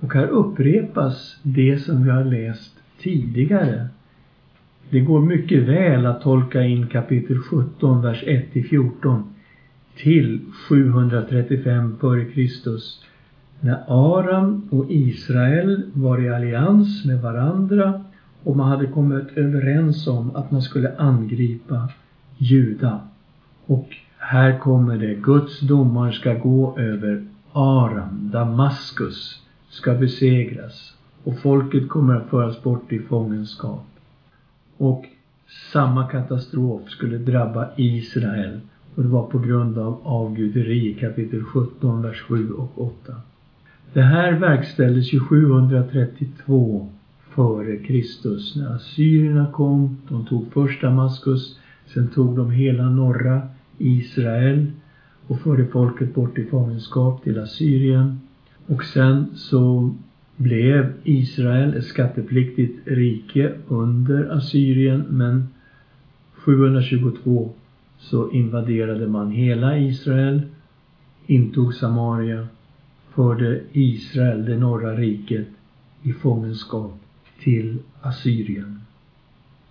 Och 0.00 0.14
här 0.14 0.26
upprepas 0.26 1.36
det 1.42 1.78
som 1.78 2.04
vi 2.04 2.10
har 2.10 2.24
läst 2.24 2.74
tidigare 3.00 3.88
det 4.90 5.00
går 5.00 5.20
mycket 5.20 5.62
väl 5.62 6.06
att 6.06 6.22
tolka 6.22 6.62
in 6.62 6.86
kapitel 6.86 7.38
17, 7.38 8.02
vers 8.02 8.24
1 8.26 8.52
till 8.52 8.68
14 8.68 9.34
till 9.96 10.40
735 10.68 11.96
f.Kr. 12.02 12.78
När 13.60 13.84
Aram 13.86 14.68
och 14.70 14.86
Israel 14.88 15.82
var 15.92 16.22
i 16.22 16.28
allians 16.28 17.04
med 17.04 17.22
varandra 17.22 18.04
och 18.44 18.56
man 18.56 18.68
hade 18.68 18.86
kommit 18.86 19.28
överens 19.36 20.06
om 20.06 20.36
att 20.36 20.50
man 20.50 20.62
skulle 20.62 20.96
angripa 20.96 21.88
Juda. 22.36 23.00
Och 23.66 23.88
här 24.18 24.58
kommer 24.58 24.96
det, 24.96 25.14
Guds 25.14 25.60
domar 25.60 26.10
ska 26.10 26.34
gå 26.34 26.78
över 26.78 27.26
Aram, 27.52 28.30
Damaskus 28.32 29.42
ska 29.68 29.94
besegras 29.94 30.94
och 31.24 31.38
folket 31.38 31.88
kommer 31.88 32.14
att 32.14 32.30
föras 32.30 32.62
bort 32.62 32.92
i 32.92 32.98
fångenskap. 32.98 33.86
Och 34.76 35.04
samma 35.72 36.06
katastrof 36.06 36.90
skulle 36.90 37.18
drabba 37.18 37.68
Israel 37.76 38.60
och 38.94 39.02
det 39.02 39.08
var 39.08 39.26
på 39.26 39.38
grund 39.38 39.78
av 39.78 40.00
avguderi, 40.02 40.96
kapitel 41.00 41.44
17, 41.44 42.02
vers 42.02 42.20
7 42.20 42.52
och 42.52 42.82
8. 42.82 43.14
Det 43.92 44.02
här 44.02 44.32
verkställdes 44.32 45.12
ju 45.12 45.20
732 45.20 46.88
före 47.38 47.76
Kristus 47.76 48.56
när 48.56 48.74
assyrierna 48.74 49.52
kom. 49.52 49.96
De 50.08 50.26
tog 50.26 50.52
först 50.52 50.82
Damaskus, 50.82 51.58
sen 51.86 52.08
tog 52.08 52.36
de 52.36 52.50
hela 52.50 52.90
norra 52.90 53.42
Israel 53.78 54.66
och 55.26 55.40
förde 55.40 55.66
folket 55.66 56.14
bort 56.14 56.38
i 56.38 56.44
fångenskap 56.44 57.24
till 57.24 57.38
Assyrien. 57.38 58.20
Och 58.66 58.84
sen 58.84 59.26
så 59.34 59.94
blev 60.36 60.92
Israel 61.04 61.74
ett 61.74 61.84
skattepliktigt 61.84 62.88
rike 62.88 63.52
under 63.68 64.36
Assyrien 64.36 65.04
men 65.08 65.48
722 66.32 67.50
så 67.98 68.30
invaderade 68.30 69.06
man 69.06 69.30
hela 69.30 69.78
Israel, 69.78 70.42
intog 71.26 71.74
Samaria, 71.74 72.48
förde 73.14 73.60
Israel, 73.72 74.44
det 74.44 74.56
norra 74.56 74.94
riket, 74.96 75.48
i 76.02 76.12
fångenskap 76.12 76.97
till 77.42 77.78
Assyrien. 78.00 78.80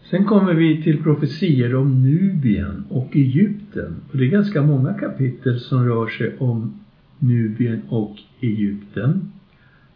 Sen 0.09 0.25
kommer 0.25 0.53
vi 0.53 0.83
till 0.83 1.03
profetier 1.03 1.75
om 1.75 2.03
Nubien 2.03 2.85
och 2.89 3.15
Egypten. 3.15 3.95
Och 4.11 4.17
det 4.17 4.25
är 4.25 4.29
ganska 4.29 4.61
många 4.61 4.93
kapitel 4.93 5.59
som 5.59 5.85
rör 5.85 6.07
sig 6.07 6.37
om 6.37 6.79
Nubien 7.19 7.81
och 7.89 8.17
Egypten. 8.39 9.31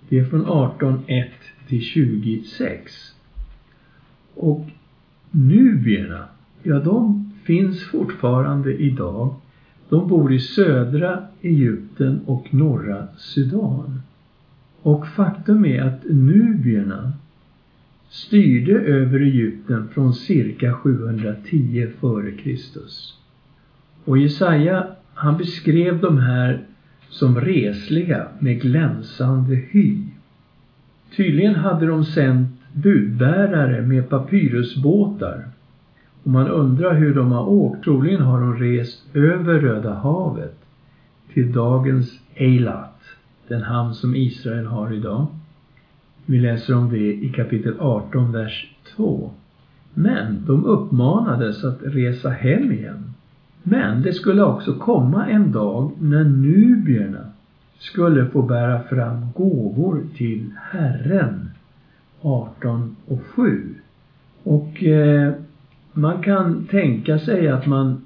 Det 0.09 0.19
är 0.19 0.25
från 0.25 0.45
18.1 0.45 1.25
till 1.67 1.81
26. 1.81 3.13
Och 4.35 4.65
nubierna, 5.31 6.25
ja 6.63 6.79
de 6.79 7.31
finns 7.43 7.83
fortfarande 7.83 8.73
idag. 8.73 9.35
De 9.89 10.07
bor 10.07 10.33
i 10.33 10.39
södra 10.39 11.27
Egypten 11.41 12.21
och 12.25 12.53
norra 12.53 13.07
Sudan. 13.17 14.01
Och 14.81 15.07
faktum 15.07 15.65
är 15.65 15.81
att 15.81 16.03
nubierna 16.09 17.11
styrde 18.11 18.73
över 18.73 19.19
Egypten 19.19 19.87
från 19.93 20.13
cirka 20.13 20.73
710 20.73 21.87
f.Kr. 21.87 22.79
Och 24.05 24.17
Jesaja, 24.17 24.87
han 25.13 25.37
beskrev 25.37 25.99
de 25.99 26.17
här 26.17 26.65
som 27.09 27.41
resliga 27.41 28.27
med 28.39 28.61
glänsande 28.61 29.55
hy. 29.55 29.97
Tydligen 31.15 31.55
hade 31.55 31.85
de 31.85 32.05
sänt 32.05 32.49
budbärare 32.73 33.81
med 33.81 34.09
papyrusbåtar. 34.09 35.45
Och 36.23 36.31
man 36.31 36.47
undrar 36.47 36.93
hur 36.93 37.15
de 37.15 37.31
har 37.31 37.49
åkt. 37.49 37.83
Troligen 37.83 38.21
har 38.21 38.41
de 38.41 38.55
rest 38.55 39.15
över 39.15 39.59
Röda 39.59 39.93
havet 39.93 40.59
till 41.33 41.51
dagens 41.51 42.19
Eilat, 42.35 43.01
den 43.47 43.61
hamn 43.61 43.93
som 43.93 44.15
Israel 44.15 44.65
har 44.65 44.93
idag. 44.93 45.27
Vi 46.25 46.39
läser 46.39 46.75
om 46.75 46.89
det 46.89 47.13
i 47.13 47.29
kapitel 47.35 47.73
18, 47.79 48.31
vers 48.31 48.75
2. 48.95 49.31
Men 49.93 50.45
de 50.47 50.65
uppmanades 50.65 51.63
att 51.63 51.79
resa 51.81 52.29
hem 52.29 52.71
igen. 52.71 53.13
Men 53.63 54.01
det 54.01 54.13
skulle 54.13 54.43
också 54.43 54.73
komma 54.73 55.27
en 55.27 55.51
dag 55.51 55.91
när 55.99 56.23
nubierna 56.23 57.25
skulle 57.79 58.25
få 58.25 58.41
bära 58.41 58.83
fram 58.83 59.27
gåvor 59.35 60.03
till 60.17 60.49
Herren. 60.71 61.49
18 62.21 62.95
och 63.07 63.21
7. 63.35 63.75
Och 64.43 64.83
eh, 64.83 65.33
man 65.93 66.21
kan 66.21 66.65
tänka 66.65 67.19
sig 67.19 67.47
att 67.47 67.65
man 67.65 68.01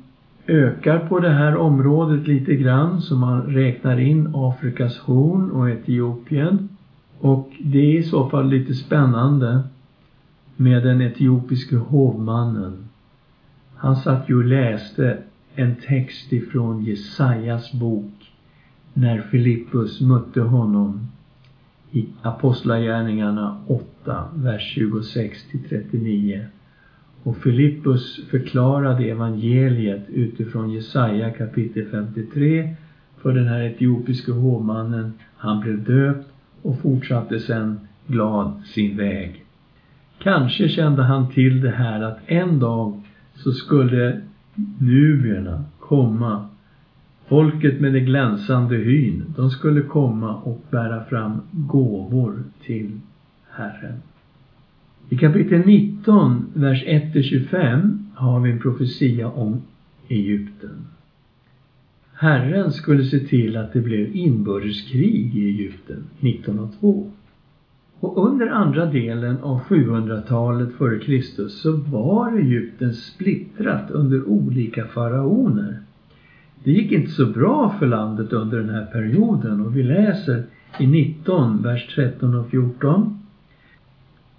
ökar 0.48 1.00
på 1.00 1.20
det 1.20 1.30
här 1.30 1.56
området 1.56 2.28
lite 2.28 2.56
grann 2.56 3.02
så 3.02 3.16
man 3.16 3.42
räknar 3.42 4.00
in 4.00 4.32
Afrikas 4.36 4.98
horn 5.00 5.52
och 5.52 5.70
Etiopien. 5.70 6.70
Och 7.26 7.54
det 7.60 7.80
är 7.80 8.00
i 8.00 8.04
så 8.04 8.30
fall 8.30 8.50
lite 8.50 8.74
spännande 8.74 9.64
med 10.56 10.84
den 10.84 11.02
etiopiske 11.02 11.76
hovmannen. 11.76 12.88
Han 13.76 13.96
satt 13.96 14.30
ju 14.30 14.38
och 14.38 14.46
läste 14.46 15.18
en 15.56 15.76
text 15.76 16.34
ifrån 16.34 16.84
Jesajas 16.86 17.74
bok 17.74 18.32
när 18.94 19.22
Filippus 19.22 20.02
mötte 20.02 20.42
honom 20.42 21.08
i 21.92 22.08
Apostlagärningarna 22.22 23.58
8, 23.68 24.26
vers 24.36 24.74
26 24.76 25.44
till 25.52 25.64
39. 25.70 26.46
Och 27.24 27.38
Filippus 27.38 28.20
förklarade 28.30 29.06
evangeliet 29.06 30.10
utifrån 30.10 30.72
Jesaja 30.72 31.30
kapitel 31.30 31.86
53 31.92 32.76
för 33.18 33.34
den 33.34 33.48
här 33.48 33.62
etiopiske 33.62 34.32
hovmannen. 34.32 35.14
Han 35.38 35.60
blev 35.60 35.84
döpt 35.84 36.35
och 36.66 36.80
fortsatte 36.80 37.40
sen 37.40 37.80
glad 38.08 38.62
sin 38.66 38.98
väg. 38.98 39.44
Kanske 40.20 40.70
kände 40.70 41.04
han 41.04 41.32
till 41.32 41.62
det 41.62 41.72
här 41.72 42.02
att 42.02 42.20
en 42.26 42.60
dag 42.60 43.02
så 43.36 43.52
skulle 43.52 44.22
nubierna 44.80 45.64
komma. 45.80 46.46
Folket 47.28 47.82
med 47.82 47.94
det 47.94 48.00
glänsande 48.00 48.76
hyn, 48.76 49.34
de 49.36 49.50
skulle 49.50 49.82
komma 49.82 50.36
och 50.36 50.62
bära 50.70 51.04
fram 51.04 51.42
gåvor 51.52 52.44
till 52.66 53.00
Herren. 53.52 54.02
I 55.10 55.18
kapitel 55.18 55.60
19, 55.60 56.46
vers 56.54 56.84
1-25 56.84 57.98
har 58.16 58.40
vi 58.40 58.52
en 58.52 58.60
profetia 58.60 59.28
om 59.28 59.62
Egypten. 60.08 60.88
Herren 62.18 62.72
skulle 62.72 63.04
se 63.04 63.20
till 63.20 63.58
att 63.58 63.74
det 63.74 63.82
blev 63.82 64.16
inbördeskrig 64.16 65.36
i 65.36 65.50
Egypten 65.50 66.04
1902. 66.20 67.08
Och 68.00 68.28
under 68.28 68.48
andra 68.48 68.86
delen 68.86 69.38
av 69.42 69.62
700-talet 69.62 70.74
före 70.74 71.00
Kristus 71.00 71.62
så 71.62 71.72
var 71.72 72.38
Egypten 72.38 72.94
splittrat 72.94 73.92
under 73.92 74.24
olika 74.28 74.86
faraoner. 74.86 75.80
Det 76.64 76.72
gick 76.72 76.92
inte 76.92 77.12
så 77.12 77.26
bra 77.26 77.76
för 77.80 77.88
landet 77.88 78.34
under 78.34 78.58
den 78.58 78.70
här 78.70 78.86
perioden 78.86 79.62
och 79.62 79.78
vi 79.78 79.84
läser 79.84 80.44
i 80.80 80.88
19, 80.88 81.62
vers 81.62 81.96
13 81.96 82.36
och 82.36 82.50
14. 82.50 83.20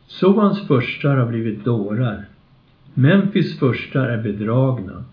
Sovans 0.06 0.66
förstar 0.66 1.16
har 1.16 1.26
blivit 1.26 1.64
dårar. 1.64 2.24
Memphis 2.94 3.58
förstar 3.58 4.08
är 4.08 4.22
bedragna. 4.22 5.04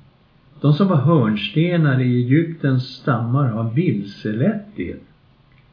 De 0.64 0.74
som 0.74 0.88
var 0.88 0.98
hörnstenar 0.98 2.02
i 2.02 2.16
Egyptens 2.16 2.84
stammar 2.84 3.48
har 3.48 3.74
vilselett 3.74 4.66
det. 4.76 4.96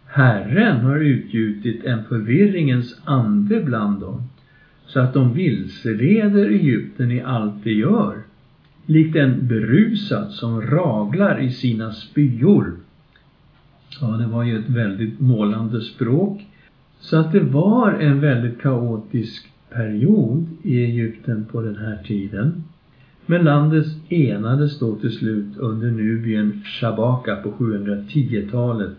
Herren 0.06 0.80
har 0.80 0.96
utgjutit 0.96 1.84
en 1.84 2.04
förvirringens 2.04 3.00
ande 3.04 3.60
bland 3.60 4.00
dem, 4.00 4.22
så 4.86 5.00
att 5.00 5.14
de 5.14 5.34
vilseleder 5.34 6.48
Egypten 6.48 7.10
i 7.10 7.22
allt 7.22 7.64
de 7.64 7.72
gör, 7.72 8.22
likt 8.86 9.16
en 9.16 9.46
berusad 9.46 10.30
som 10.30 10.62
raglar 10.62 11.40
i 11.40 11.50
sina 11.50 11.92
spyor. 11.92 12.72
Ja, 14.00 14.06
det 14.06 14.26
var 14.26 14.42
ju 14.42 14.58
ett 14.58 14.70
väldigt 14.70 15.20
målande 15.20 15.80
språk. 15.80 16.46
Så 17.00 17.16
att 17.16 17.32
det 17.32 17.40
var 17.40 17.92
en 17.92 18.20
väldigt 18.20 18.60
kaotisk 18.60 19.50
period 19.70 20.46
i 20.62 20.84
Egypten 20.84 21.44
på 21.52 21.62
den 21.62 21.76
här 21.76 22.02
tiden. 22.06 22.64
Men 23.30 23.44
landet 23.44 23.86
enades 24.08 24.78
då 24.78 24.96
till 24.96 25.12
slut 25.12 25.56
under 25.56 25.90
Nubien 25.90 26.62
Shabaka 26.64 27.36
på 27.36 27.50
710-talet 27.50 28.92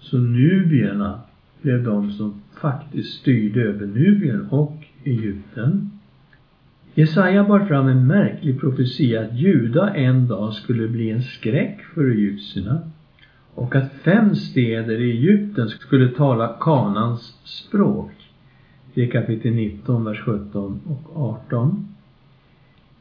så 0.00 0.18
nubierna 0.18 1.20
blev 1.62 1.84
de 1.84 2.10
som 2.12 2.42
faktiskt 2.60 3.20
styrde 3.20 3.60
över 3.60 3.86
Nubien 3.86 4.46
och 4.50 4.84
Egypten. 5.04 5.90
Jesaja 6.94 7.44
bar 7.44 7.60
fram 7.60 7.88
en 7.88 8.06
märklig 8.06 8.60
profetia 8.60 9.20
att 9.20 9.34
Juda 9.38 9.94
en 9.94 10.28
dag 10.28 10.52
skulle 10.52 10.88
bli 10.88 11.10
en 11.10 11.22
skräck 11.22 11.80
för 11.94 12.10
egyptierna 12.10 12.80
och 13.54 13.74
att 13.74 13.92
fem 13.92 14.34
städer 14.34 15.00
i 15.00 15.10
Egypten 15.10 15.68
skulle 15.68 16.08
tala 16.08 16.56
Kanans 16.60 17.34
språk. 17.44 18.12
Det 18.94 19.02
är 19.02 19.10
kapitel 19.10 19.52
19, 19.52 20.04
vers 20.04 20.20
17 20.20 20.80
och 20.84 21.16
18. 21.16 21.95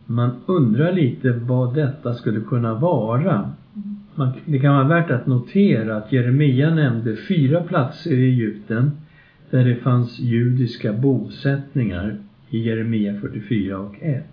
Man 0.06 0.32
undrar 0.46 0.92
lite 0.92 1.32
vad 1.32 1.76
detta 1.76 2.14
skulle 2.14 2.40
kunna 2.40 2.74
vara 2.74 3.52
man, 4.16 4.30
det 4.46 4.60
kan 4.60 4.74
vara 4.74 4.88
värt 4.88 5.12
att 5.12 5.28
notera 5.28 5.98
att 5.98 6.12
Jeremia 6.12 6.76
nämnde 6.76 7.16
fyra 7.16 7.64
platser 7.64 8.12
i 8.12 8.26
Egypten 8.26 8.92
där 9.50 9.66
det 9.66 9.76
fanns 9.76 10.20
judiska 10.20 10.94
bosättningar 10.94 12.18
i 12.50 12.60
Jeremia 12.60 13.14
44 13.22 13.80
och 13.80 13.96
1. 14.02 14.24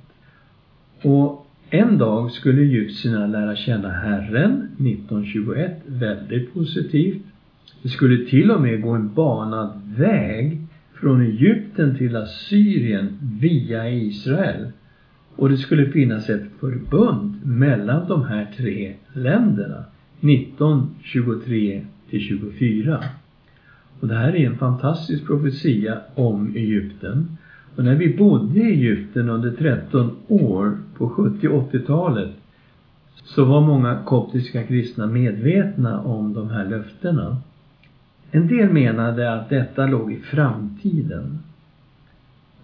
Och 1.03 1.47
en 1.71 1.99
dag 1.99 2.31
skulle 2.31 2.63
egyptierna 2.63 3.27
lära 3.27 3.57
känna 3.57 3.89
Herren, 3.89 4.53
1921, 4.53 5.83
väldigt 5.87 6.55
positivt. 6.55 7.23
Det 7.83 7.89
skulle 7.89 8.27
till 8.27 8.51
och 8.51 8.61
med 8.61 8.83
gå 8.83 8.91
en 8.91 9.15
banad 9.15 9.71
väg 9.97 10.59
från 10.95 11.23
Egypten 11.23 11.97
till 11.97 12.17
Assyrien 12.17 13.19
via 13.41 13.91
Israel 13.91 14.67
och 15.37 15.49
det 15.49 15.57
skulle 15.57 15.91
finnas 15.91 16.29
ett 16.29 16.45
förbund 16.61 17.47
mellan 17.47 18.09
de 18.09 18.25
här 18.25 18.47
tre 18.57 18.95
länderna 19.13 19.85
1923 20.21 21.85
till 22.11 22.21
24. 22.21 23.05
Och 24.01 24.09
det 24.09 24.15
här 24.15 24.37
är 24.37 24.47
en 24.47 24.59
fantastisk 24.59 25.27
profetia 25.27 26.01
om 26.15 26.57
Egypten. 26.57 27.37
Och 27.77 27.85
när 27.85 27.95
vi 27.95 28.17
bodde 28.17 28.61
i 28.61 28.73
Egypten 28.73 29.29
under 29.29 29.51
13 29.51 30.17
år 30.29 30.79
på 30.97 31.09
70 31.09 31.49
80-talet 31.49 32.31
så 33.25 33.45
var 33.45 33.61
många 33.61 33.99
koptiska 34.05 34.63
kristna 34.63 35.07
medvetna 35.07 36.01
om 36.01 36.35
de 36.35 36.51
här 36.51 36.69
löftena. 36.69 37.37
En 38.31 38.47
del 38.47 38.71
menade 38.71 39.33
att 39.33 39.49
detta 39.49 39.87
låg 39.87 40.13
i 40.13 40.17
framtiden. 40.17 41.39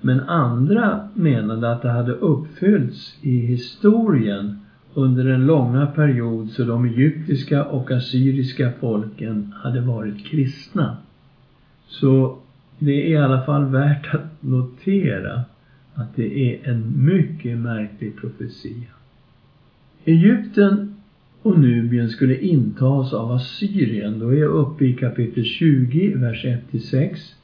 Men 0.01 0.21
andra 0.21 1.09
menade 1.15 1.73
att 1.73 1.83
det 1.83 1.91
hade 1.91 2.13
uppfyllts 2.13 3.19
i 3.23 3.39
historien 3.39 4.61
under 4.95 5.25
den 5.25 5.47
långa 5.47 5.87
period 5.87 6.51
så 6.51 6.65
de 6.65 6.85
egyptiska 6.85 7.65
och 7.65 7.91
assyriska 7.91 8.73
folken 8.81 9.55
hade 9.57 9.81
varit 9.81 10.27
kristna. 10.27 10.97
Så 11.87 12.39
det 12.79 13.07
är 13.07 13.09
i 13.09 13.17
alla 13.17 13.43
fall 13.43 13.65
värt 13.65 14.15
att 14.15 14.43
notera 14.43 15.43
att 15.95 16.17
det 16.17 16.53
är 16.53 16.71
en 16.71 17.05
mycket 17.05 17.59
märklig 17.59 18.17
profetia. 18.17 18.89
Egypten 20.05 20.95
och 21.43 21.59
Nubien 21.59 22.09
skulle 22.09 22.37
intas 22.37 23.13
av 23.13 23.33
Assyrien. 23.33 24.19
Då 24.19 24.29
är 24.29 24.37
jag 24.37 24.51
uppe 24.51 24.85
i 24.85 24.93
kapitel 24.93 25.45
20, 25.45 26.15
vers 26.15 26.45
1-6. 26.45 27.35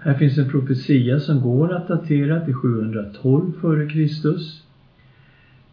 Här 0.00 0.14
finns 0.14 0.38
en 0.38 0.48
profetia 0.48 1.20
som 1.20 1.40
går 1.40 1.72
att 1.72 1.88
datera 1.88 2.40
till 2.40 2.54
712 2.54 3.52
f.Kr. 3.56 4.38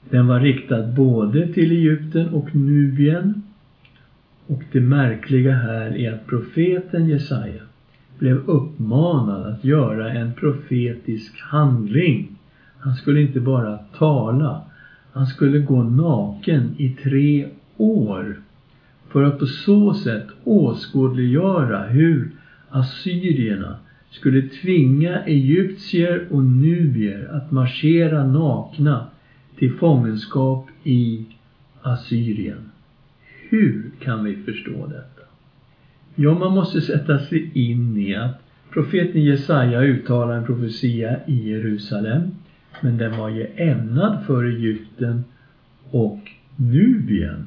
Den 0.09 0.27
var 0.27 0.39
riktad 0.39 0.83
både 0.83 1.47
till 1.47 1.71
Egypten 1.71 2.29
och 2.29 2.55
Nubien. 2.55 3.43
Och 4.47 4.63
det 4.71 4.79
märkliga 4.79 5.51
här 5.51 5.97
är 5.97 6.13
att 6.13 6.27
profeten 6.27 7.07
Jesaja 7.07 7.61
blev 8.19 8.37
uppmanad 8.49 9.45
att 9.45 9.63
göra 9.63 10.11
en 10.11 10.33
profetisk 10.33 11.41
handling. 11.41 12.37
Han 12.79 12.95
skulle 12.95 13.21
inte 13.21 13.39
bara 13.39 13.77
tala, 13.77 14.61
han 15.11 15.27
skulle 15.27 15.59
gå 15.59 15.83
naken 15.83 16.75
i 16.77 16.89
tre 16.89 17.47
år 17.77 18.39
för 19.09 19.23
att 19.23 19.39
på 19.39 19.45
så 19.45 19.93
sätt 19.93 20.27
åskådliggöra 20.43 21.83
hur 21.83 22.31
assyrierna 22.69 23.75
skulle 24.15 24.41
tvinga 24.41 25.23
egyptier 25.23 26.27
och 26.29 26.43
nubier 26.43 27.29
att 27.31 27.51
marschera 27.51 28.27
nakna 28.27 29.07
till 29.57 29.73
fångenskap 29.73 30.67
i 30.83 31.25
Assyrien. 31.81 32.71
Hur 33.49 33.91
kan 33.99 34.23
vi 34.23 34.35
förstå 34.35 34.87
detta? 34.87 35.27
Ja, 36.15 36.39
man 36.39 36.51
måste 36.51 36.81
sätta 36.81 37.19
sig 37.19 37.51
in 37.53 37.97
i 37.97 38.15
att 38.15 38.41
profeten 38.73 39.23
Jesaja 39.23 39.81
uttalar 39.81 40.37
en 40.37 40.45
profetia 40.45 41.19
i 41.25 41.49
Jerusalem 41.49 42.31
men 42.81 42.97
den 42.97 43.17
var 43.17 43.29
ju 43.29 43.47
ämnad 43.55 44.25
för 44.25 44.43
Egypten 44.43 45.23
och 45.91 46.19
Nubien. 46.55 47.45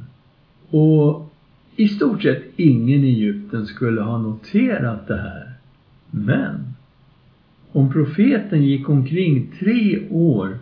Och 0.70 1.33
i 1.76 1.88
stort 1.88 2.22
sett 2.22 2.42
ingen 2.57 3.04
i 3.04 3.09
Egypten 3.09 3.66
skulle 3.66 4.00
ha 4.00 4.18
noterat 4.18 5.07
det 5.07 5.16
här. 5.16 5.58
Men 6.11 6.75
om 7.73 7.92
profeten 7.92 8.62
gick 8.62 8.88
omkring 8.88 9.53
tre 9.59 10.09
år 10.11 10.59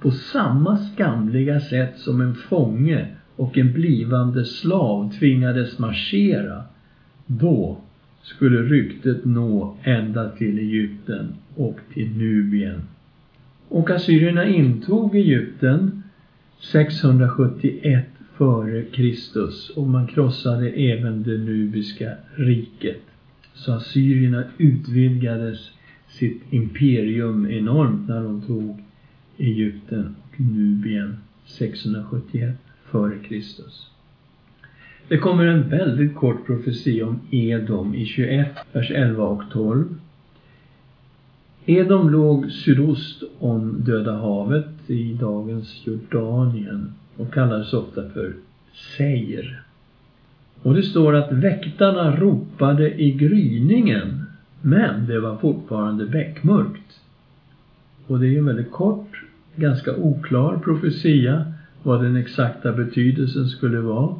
på 0.00 0.10
samma 0.10 0.76
skamliga 0.76 1.60
sätt 1.60 1.98
som 1.98 2.20
en 2.20 2.34
fånge 2.34 3.06
och 3.36 3.58
en 3.58 3.72
blivande 3.72 4.44
slav 4.44 5.12
tvingades 5.18 5.78
marschera, 5.78 6.62
då 7.26 7.78
skulle 8.22 8.62
ryktet 8.62 9.24
nå 9.24 9.76
ända 9.82 10.28
till 10.28 10.58
Egypten 10.58 11.26
och 11.54 11.78
till 11.92 12.16
Nubien. 12.16 12.82
Och 13.68 13.90
assyrierna 13.90 14.46
intog 14.46 15.16
Egypten 15.16 16.02
671 16.60 18.04
före 18.36 18.82
Kristus 18.82 19.70
och 19.70 19.86
man 19.86 20.06
krossade 20.06 20.70
även 20.70 21.22
det 21.22 21.38
nubiska 21.38 22.12
riket. 22.34 23.02
Så 23.54 23.72
assyrierna 23.72 24.44
utvidgades 24.58 25.70
sitt 26.08 26.42
imperium 26.50 27.50
enormt 27.50 28.08
när 28.08 28.22
de 28.22 28.42
tog 28.42 28.82
Egypten 29.38 30.16
och 30.22 30.40
Nubien 30.40 31.16
671 31.46 32.54
f.Kr. 32.92 33.64
Det 35.08 35.18
kommer 35.18 35.44
en 35.44 35.68
väldigt 35.68 36.14
kort 36.14 36.46
profetia 36.46 37.06
om 37.06 37.20
Edom 37.30 37.94
i 37.94 38.06
21, 38.06 38.48
vers 38.72 38.90
11 38.90 39.24
och 39.24 39.42
12. 39.52 39.84
Edom 41.66 42.10
låg 42.10 42.52
sydost 42.52 43.22
om 43.38 43.84
Döda 43.84 44.12
havet 44.12 44.90
i 44.90 45.12
dagens 45.12 45.86
Jordanien 45.86 46.94
och 47.16 47.34
kallades 47.34 47.72
ofta 47.72 48.08
för 48.10 48.34
Seir. 48.96 49.63
Och 50.64 50.74
det 50.74 50.82
står 50.82 51.14
att 51.14 51.32
väktarna 51.32 52.16
ropade 52.16 53.02
i 53.02 53.10
gryningen, 53.10 54.26
men 54.60 55.06
det 55.06 55.20
var 55.20 55.36
fortfarande 55.36 56.06
beckmörkt. 56.06 57.00
Och 58.06 58.18
det 58.18 58.26
är 58.26 58.30
ju 58.30 58.38
en 58.38 58.46
väldigt 58.46 58.72
kort, 58.72 59.22
ganska 59.56 59.96
oklar 59.96 60.60
profetia 60.64 61.52
vad 61.82 62.02
den 62.02 62.16
exakta 62.16 62.72
betydelsen 62.72 63.48
skulle 63.48 63.80
vara. 63.80 64.14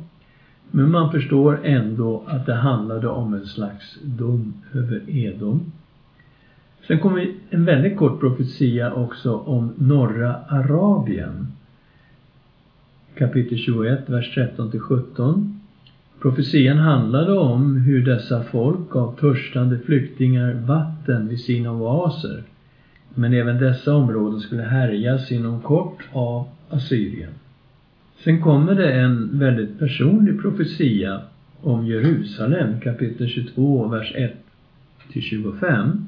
Men 0.71 0.91
man 0.91 1.13
förstår 1.13 1.61
ändå 1.65 2.23
att 2.27 2.47
det 2.47 2.55
handlade 2.55 3.09
om 3.09 3.35
en 3.35 3.47
slags 3.47 3.99
dom 4.03 4.55
över 4.75 5.03
Edom. 5.07 5.73
Sen 6.87 6.99
kommer 6.99 7.33
en 7.51 7.65
väldigt 7.65 7.97
kort 7.97 8.21
profetia 8.21 8.93
också 8.93 9.37
om 9.37 9.73
norra 9.79 10.37
Arabien. 10.49 11.47
Kapitel 13.15 13.59
21, 13.59 14.09
vers 14.11 14.35
13 14.35 14.71
till 14.71 14.81
17. 14.81 15.54
Profetian 16.25 16.79
handlade 16.79 17.33
om 17.33 17.77
hur 17.77 18.05
dessa 18.05 18.43
folk 18.43 18.91
gav 18.91 19.17
törstande 19.21 19.79
flyktingar 19.79 20.53
vatten 20.53 21.29
vid 21.29 21.41
sina 21.41 21.73
oaser. 21.73 22.43
Men 23.15 23.33
även 23.33 23.59
dessa 23.59 23.95
områden 23.95 24.41
skulle 24.41 24.63
härjas 24.63 25.33
inom 25.33 25.61
kort 25.61 26.05
av 26.13 26.49
Assyrien. 26.69 27.31
Sen 28.25 28.43
kommer 28.43 28.75
det 28.75 28.93
en 28.93 29.39
väldigt 29.39 29.79
personlig 29.79 30.43
profetia 30.43 31.21
om 31.61 31.87
Jerusalem, 31.87 32.81
kapitel 32.81 33.29
22, 33.29 33.89
vers 33.89 34.13
1 34.15 34.33
till 35.13 35.23
25. 35.23 36.07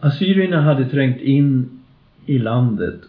Assyrierna 0.00 0.62
hade 0.62 0.84
trängt 0.84 1.20
in 1.20 1.68
i 2.26 2.38
landet 2.38 3.00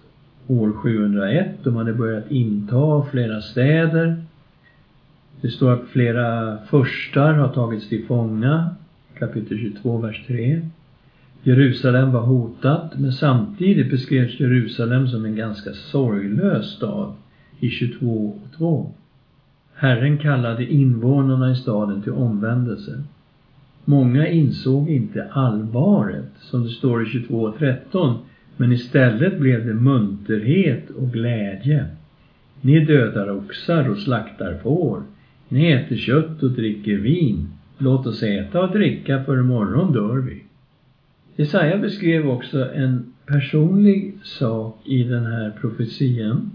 år 0.48 0.72
701. 0.72 1.48
De 1.64 1.76
hade 1.76 1.94
börjat 1.94 2.32
inta 2.32 3.06
flera 3.12 3.42
städer. 3.42 4.24
Det 5.42 5.50
står 5.50 5.72
att 5.72 5.88
flera 5.88 6.58
förstar 6.58 7.34
har 7.34 7.54
tagits 7.54 7.90
till 7.90 8.06
fånga, 8.06 8.70
kapitel 9.20 9.58
22, 9.58 9.98
vers 9.98 10.24
3. 10.28 10.62
Jerusalem 11.44 12.12
var 12.12 12.22
hotat, 12.22 13.00
men 13.00 13.12
samtidigt 13.12 13.92
beskrevs 13.92 14.40
Jerusalem 14.40 15.08
som 15.08 15.26
en 15.26 15.36
ganska 15.36 15.74
sorglös 15.74 16.66
stad 16.66 17.14
i 17.60 17.70
22 17.70 18.40
och 18.44 18.58
2. 18.58 18.92
Herren 19.76 20.18
kallade 20.18 20.74
invånarna 20.74 21.52
i 21.52 21.56
staden 21.56 22.02
till 22.02 22.12
omvändelse. 22.12 23.04
Många 23.86 24.28
insåg 24.28 24.90
inte 24.90 25.28
allvaret, 25.32 26.32
som 26.40 26.64
det 26.64 26.70
står 26.70 27.04
i 27.04 27.06
22.13, 27.06 28.16
men 28.58 28.72
istället 28.72 29.40
blev 29.40 29.66
det 29.66 29.74
munterhet 29.74 30.90
och 30.90 31.12
glädje. 31.12 31.86
Ni 32.62 32.86
dödar 32.86 33.32
oxar 33.32 33.90
och 33.90 33.98
slaktar 33.98 34.60
får. 34.64 35.04
Ni 35.50 35.72
äter 35.72 35.96
kött 35.96 36.44
och 36.44 36.52
dricker 36.52 36.98
vin. 36.98 37.48
Låt 37.78 38.08
oss 38.08 38.24
äta 38.24 38.62
och 38.62 38.72
dricka, 38.72 39.24
för 39.24 39.40
imorgon 39.40 39.94
dör 39.94 40.18
vi. 40.18 40.44
Jesaja 41.36 41.78
beskrev 41.78 42.30
också 42.30 42.72
en 42.74 43.14
personlig 43.26 44.14
sak 44.24 44.82
i 44.86 45.04
den 45.04 45.26
här 45.26 45.52
profetian. 45.62 46.52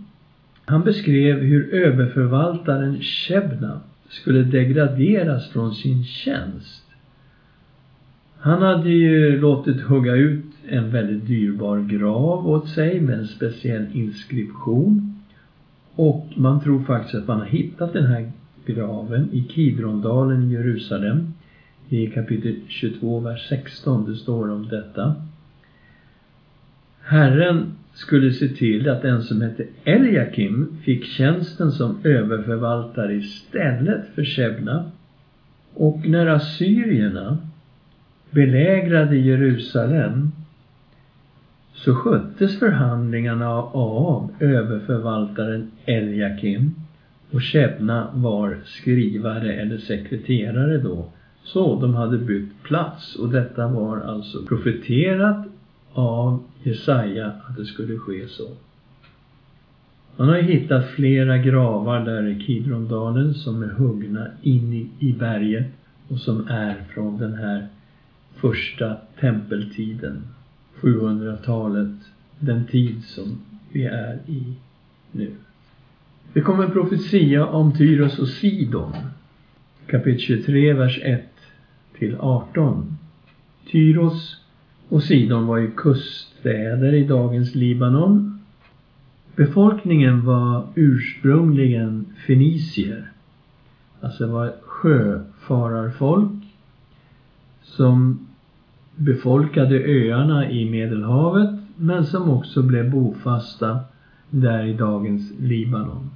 Han 0.64 0.84
beskrev 0.84 1.38
hur 1.38 1.74
överförvaltaren 1.74 3.00
Shebna 3.00 3.80
skulle 4.08 4.42
degraderas 4.42 5.48
från 5.48 5.74
sin 5.74 6.04
tjänst. 6.04 6.84
Han 8.38 8.62
hade 8.62 8.90
ju 8.90 9.40
låtit 9.40 9.80
hugga 9.80 10.14
ut 10.14 10.44
en 10.68 10.90
väldigt 10.90 11.26
dyrbar 11.26 11.80
grav 11.80 12.48
åt 12.48 12.68
sig 12.68 13.00
med 13.00 13.18
en 13.18 13.26
speciell 13.26 13.86
inskription. 13.92 15.20
Och 15.94 16.26
man 16.36 16.60
tror 16.60 16.82
faktiskt 16.82 17.14
att 17.14 17.28
man 17.28 17.38
har 17.38 17.46
hittat 17.46 17.92
den 17.92 18.06
här 18.06 18.32
graven 18.66 19.28
i 19.32 19.44
Kidrondalen 19.48 20.50
i 20.50 20.54
Jerusalem. 20.54 21.34
I 21.88 22.06
kapitel 22.06 22.54
22, 22.68 23.20
vers 23.20 23.48
16, 23.48 24.10
det 24.10 24.16
står 24.16 24.50
om 24.50 24.68
detta. 24.68 25.14
Herren 27.02 27.72
skulle 27.94 28.32
se 28.32 28.48
till 28.48 28.88
att 28.88 29.04
en 29.04 29.22
som 29.22 29.42
hette 29.42 29.66
Eliakim 29.84 30.76
fick 30.84 31.04
tjänsten 31.04 31.72
som 31.72 31.98
överförvaltare 32.04 33.14
istället 33.14 34.14
för 34.14 34.24
Shebna. 34.24 34.90
Och 35.74 36.08
när 36.08 36.26
assyrierna 36.26 37.38
belägrade 38.30 39.16
Jerusalem 39.16 40.30
så 41.74 41.94
sköttes 41.94 42.58
förhandlingarna 42.58 43.48
av 43.72 44.30
överförvaltaren 44.40 45.70
Eliakim 45.84 46.74
och 47.34 47.42
Shebna 47.42 48.10
var 48.14 48.58
skrivare 48.64 49.52
eller 49.52 49.78
sekreterare 49.78 50.78
då 50.78 51.12
Så, 51.44 51.80
de 51.80 51.94
hade 51.94 52.18
bytt 52.18 52.62
plats 52.62 53.16
och 53.16 53.28
detta 53.28 53.68
var 53.68 54.00
alltså 54.00 54.42
profeterat 54.46 55.46
av 55.92 56.42
Jesaja 56.62 57.26
att 57.26 57.56
det 57.56 57.64
skulle 57.64 57.98
ske 57.98 58.28
så. 58.28 58.48
Man 60.16 60.28
har 60.28 60.36
hittat 60.36 60.90
flera 60.90 61.38
gravar 61.38 62.04
där 62.04 62.26
i 62.26 62.40
Kidrondalen 62.40 63.34
som 63.34 63.62
är 63.62 63.68
huggna 63.68 64.26
in 64.42 64.72
i, 64.72 65.06
i 65.08 65.12
berget 65.12 65.66
och 66.08 66.18
som 66.18 66.48
är 66.48 66.84
från 66.94 67.18
den 67.18 67.34
här 67.34 67.66
första 68.34 68.96
tempeltiden. 69.20 70.22
700-talet, 70.80 71.96
den 72.38 72.66
tid 72.66 73.04
som 73.04 73.40
vi 73.72 73.84
är 73.84 74.18
i 74.26 74.42
nu. 75.12 75.30
Det 76.32 76.40
kom 76.40 76.60
en 76.60 76.70
profetia 76.70 77.46
om 77.46 77.72
Tyros 77.72 78.18
och 78.18 78.28
Sidon. 78.28 78.92
Kapitel 79.86 80.20
23, 80.20 80.72
vers 80.72 81.00
1 81.02 81.22
till 81.98 82.16
18. 82.20 82.98
Tyros 83.70 84.40
och 84.88 85.02
Sidon 85.02 85.46
var 85.46 85.58
ju 85.58 85.70
kuststäder 85.70 86.94
i 86.94 87.04
dagens 87.04 87.54
Libanon. 87.54 88.40
Befolkningen 89.36 90.24
var 90.24 90.66
ursprungligen 90.74 92.06
fenicier. 92.26 93.10
Alltså 94.00 94.26
var 94.26 94.54
sjöfararfolk 94.62 96.44
som 97.62 98.26
befolkade 98.96 99.78
öarna 99.84 100.50
i 100.50 100.70
Medelhavet 100.70 101.50
men 101.76 102.06
som 102.06 102.30
också 102.30 102.62
blev 102.62 102.90
bofasta 102.90 103.80
där 104.30 104.64
i 104.64 104.72
dagens 104.72 105.32
Libanon. 105.38 106.10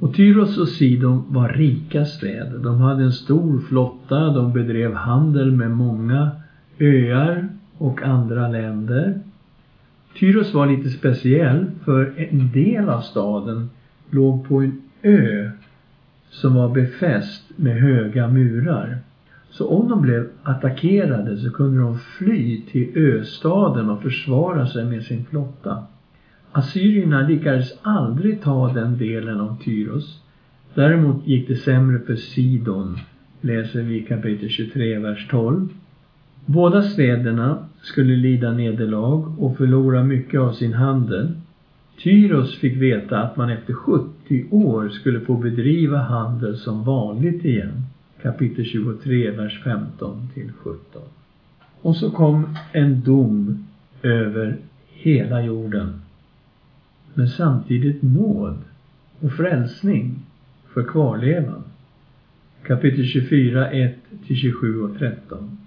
Och 0.00 0.14
Tyros 0.14 0.58
och 0.58 0.68
Sidon 0.68 1.24
var 1.28 1.48
rika 1.48 2.04
städer. 2.04 2.58
De 2.58 2.80
hade 2.80 3.04
en 3.04 3.12
stor 3.12 3.60
flotta, 3.60 4.30
de 4.30 4.52
bedrev 4.52 4.94
handel 4.94 5.50
med 5.50 5.70
många 5.70 6.30
öar 6.78 7.48
och 7.78 8.02
andra 8.02 8.48
länder. 8.48 9.20
Tyros 10.18 10.54
var 10.54 10.66
lite 10.66 10.90
speciell 10.90 11.66
för 11.84 12.12
en 12.16 12.52
del 12.52 12.88
av 12.88 13.00
staden 13.00 13.70
låg 14.10 14.48
på 14.48 14.62
en 14.62 14.82
ö 15.02 15.50
som 16.30 16.54
var 16.54 16.68
befäst 16.68 17.42
med 17.56 17.76
höga 17.76 18.28
murar. 18.28 18.98
Så 19.50 19.68
om 19.68 19.88
de 19.88 20.02
blev 20.02 20.28
attackerade 20.42 21.36
så 21.36 21.50
kunde 21.50 21.80
de 21.80 21.98
fly 21.98 22.62
till 22.62 22.92
östaden 22.96 23.90
och 23.90 24.02
försvara 24.02 24.66
sig 24.66 24.84
med 24.84 25.02
sin 25.02 25.24
flotta. 25.24 25.86
Assyrierna 26.56 27.28
lyckades 27.28 27.72
aldrig 27.82 28.42
ta 28.42 28.72
den 28.72 28.98
delen 28.98 29.40
av 29.40 29.56
Tyros. 29.64 30.20
Däremot 30.74 31.26
gick 31.26 31.48
det 31.48 31.56
sämre 31.56 31.98
för 31.98 32.16
Sidon, 32.16 32.98
läser 33.40 33.82
vi 33.82 34.02
kapitel 34.02 34.48
23, 34.48 34.98
vers 34.98 35.28
12. 35.30 35.68
Båda 36.46 36.82
städerna 36.82 37.58
skulle 37.82 38.16
lida 38.16 38.52
nederlag 38.52 39.34
och 39.38 39.56
förlora 39.56 40.04
mycket 40.04 40.40
av 40.40 40.52
sin 40.52 40.72
handel. 40.72 41.32
Tyros 42.02 42.58
fick 42.58 42.76
veta 42.76 43.18
att 43.18 43.36
man 43.36 43.50
efter 43.50 43.72
70 43.72 44.44
år 44.50 44.88
skulle 44.88 45.20
få 45.20 45.36
bedriva 45.36 45.98
handel 45.98 46.56
som 46.56 46.84
vanligt 46.84 47.44
igen. 47.44 47.84
Kapitel 48.22 48.64
23, 48.64 49.30
vers 49.30 49.60
15 49.64 50.28
till 50.34 50.52
17. 50.52 51.02
Och 51.82 51.96
så 51.96 52.10
kom 52.10 52.56
en 52.72 53.00
dom 53.00 53.66
över 54.02 54.56
hela 54.86 55.42
jorden 55.42 56.00
men 57.16 57.28
samtidigt 57.28 58.02
nåd 58.02 58.58
och 59.20 59.32
frälsning 59.32 60.14
för 60.74 60.82
kvarlevan. 60.82 61.62
Kapitel 62.62 63.04
24, 63.04 63.70
1 63.70 63.96
till 64.26 64.36
27 64.36 64.82
och 64.82 64.98
13. 64.98 65.58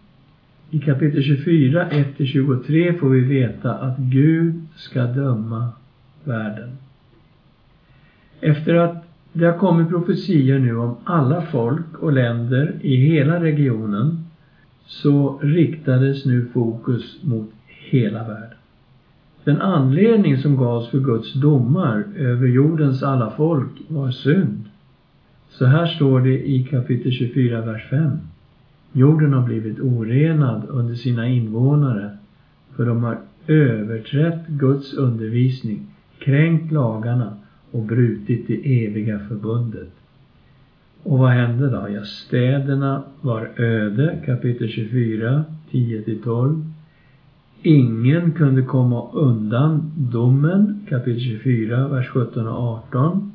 I 0.70 0.80
kapitel 0.80 1.24
24, 1.24 1.90
1 1.90 2.18
till 2.18 2.28
23 2.28 2.94
får 2.94 3.10
vi 3.10 3.20
veta 3.20 3.74
att 3.74 3.98
Gud 3.98 4.62
ska 4.76 5.04
döma 5.04 5.70
världen. 6.24 6.70
Efter 8.42 8.76
att 8.76 9.04
det 9.34 9.46
har 9.46 9.58
kommit 9.58 9.90
profetier 9.90 10.60
nu 10.60 10.78
om 10.78 10.96
alla 11.04 11.42
folk 11.42 11.98
och 12.00 12.14
länder 12.14 12.76
i 12.82 12.96
hela 12.96 13.44
regionen 13.44 14.26
så 14.86 15.40
riktades 15.42 16.26
nu 16.26 16.46
fokus 16.46 17.24
mot 17.24 17.52
hela 17.68 18.28
världen. 18.28 18.59
Den 19.50 19.62
anledning 19.62 20.38
som 20.38 20.58
gavs 20.58 20.90
för 20.90 21.00
Guds 21.00 21.34
domar 21.34 22.04
över 22.18 22.48
jordens 22.48 23.04
alla 23.04 23.30
folk 23.30 23.72
var 23.88 24.12
synd. 24.12 24.64
Så 25.50 25.66
här 25.66 25.86
står 25.86 26.22
det 26.22 26.50
i 26.50 26.64
kapitel 26.64 27.12
24, 27.12 27.62
vers 27.62 27.90
5. 27.90 28.12
Jorden 28.94 29.34
har 29.34 29.42
blivit 29.42 29.80
orenad 29.80 30.62
under 30.70 30.96
sina 30.96 31.28
invånare, 31.28 32.18
för 32.76 32.86
de 32.86 33.04
har 33.04 33.18
överträtt 33.48 34.48
Guds 34.48 34.94
undervisning, 34.94 35.88
kränkt 36.20 36.72
lagarna 36.72 37.34
och 37.72 37.84
brutit 37.84 38.48
det 38.48 38.86
eviga 38.86 39.20
förbundet. 39.20 39.94
Och 41.04 41.20
vad 41.20 41.32
hände 41.32 41.70
då? 41.70 41.88
Ja, 41.90 42.04
städerna 42.04 43.04
var 43.22 43.50
öde, 43.56 44.20
kapitel 44.26 44.70
24, 44.70 45.44
10 45.72 46.20
12. 46.24 46.64
Ingen 47.62 48.32
kunde 48.32 48.62
komma 48.62 49.12
undan 49.12 49.92
domen, 49.96 50.86
kapitel 50.90 51.22
24, 51.22 51.88
vers 51.88 52.08
17 52.08 52.48
och 52.48 52.64
18. 52.64 53.32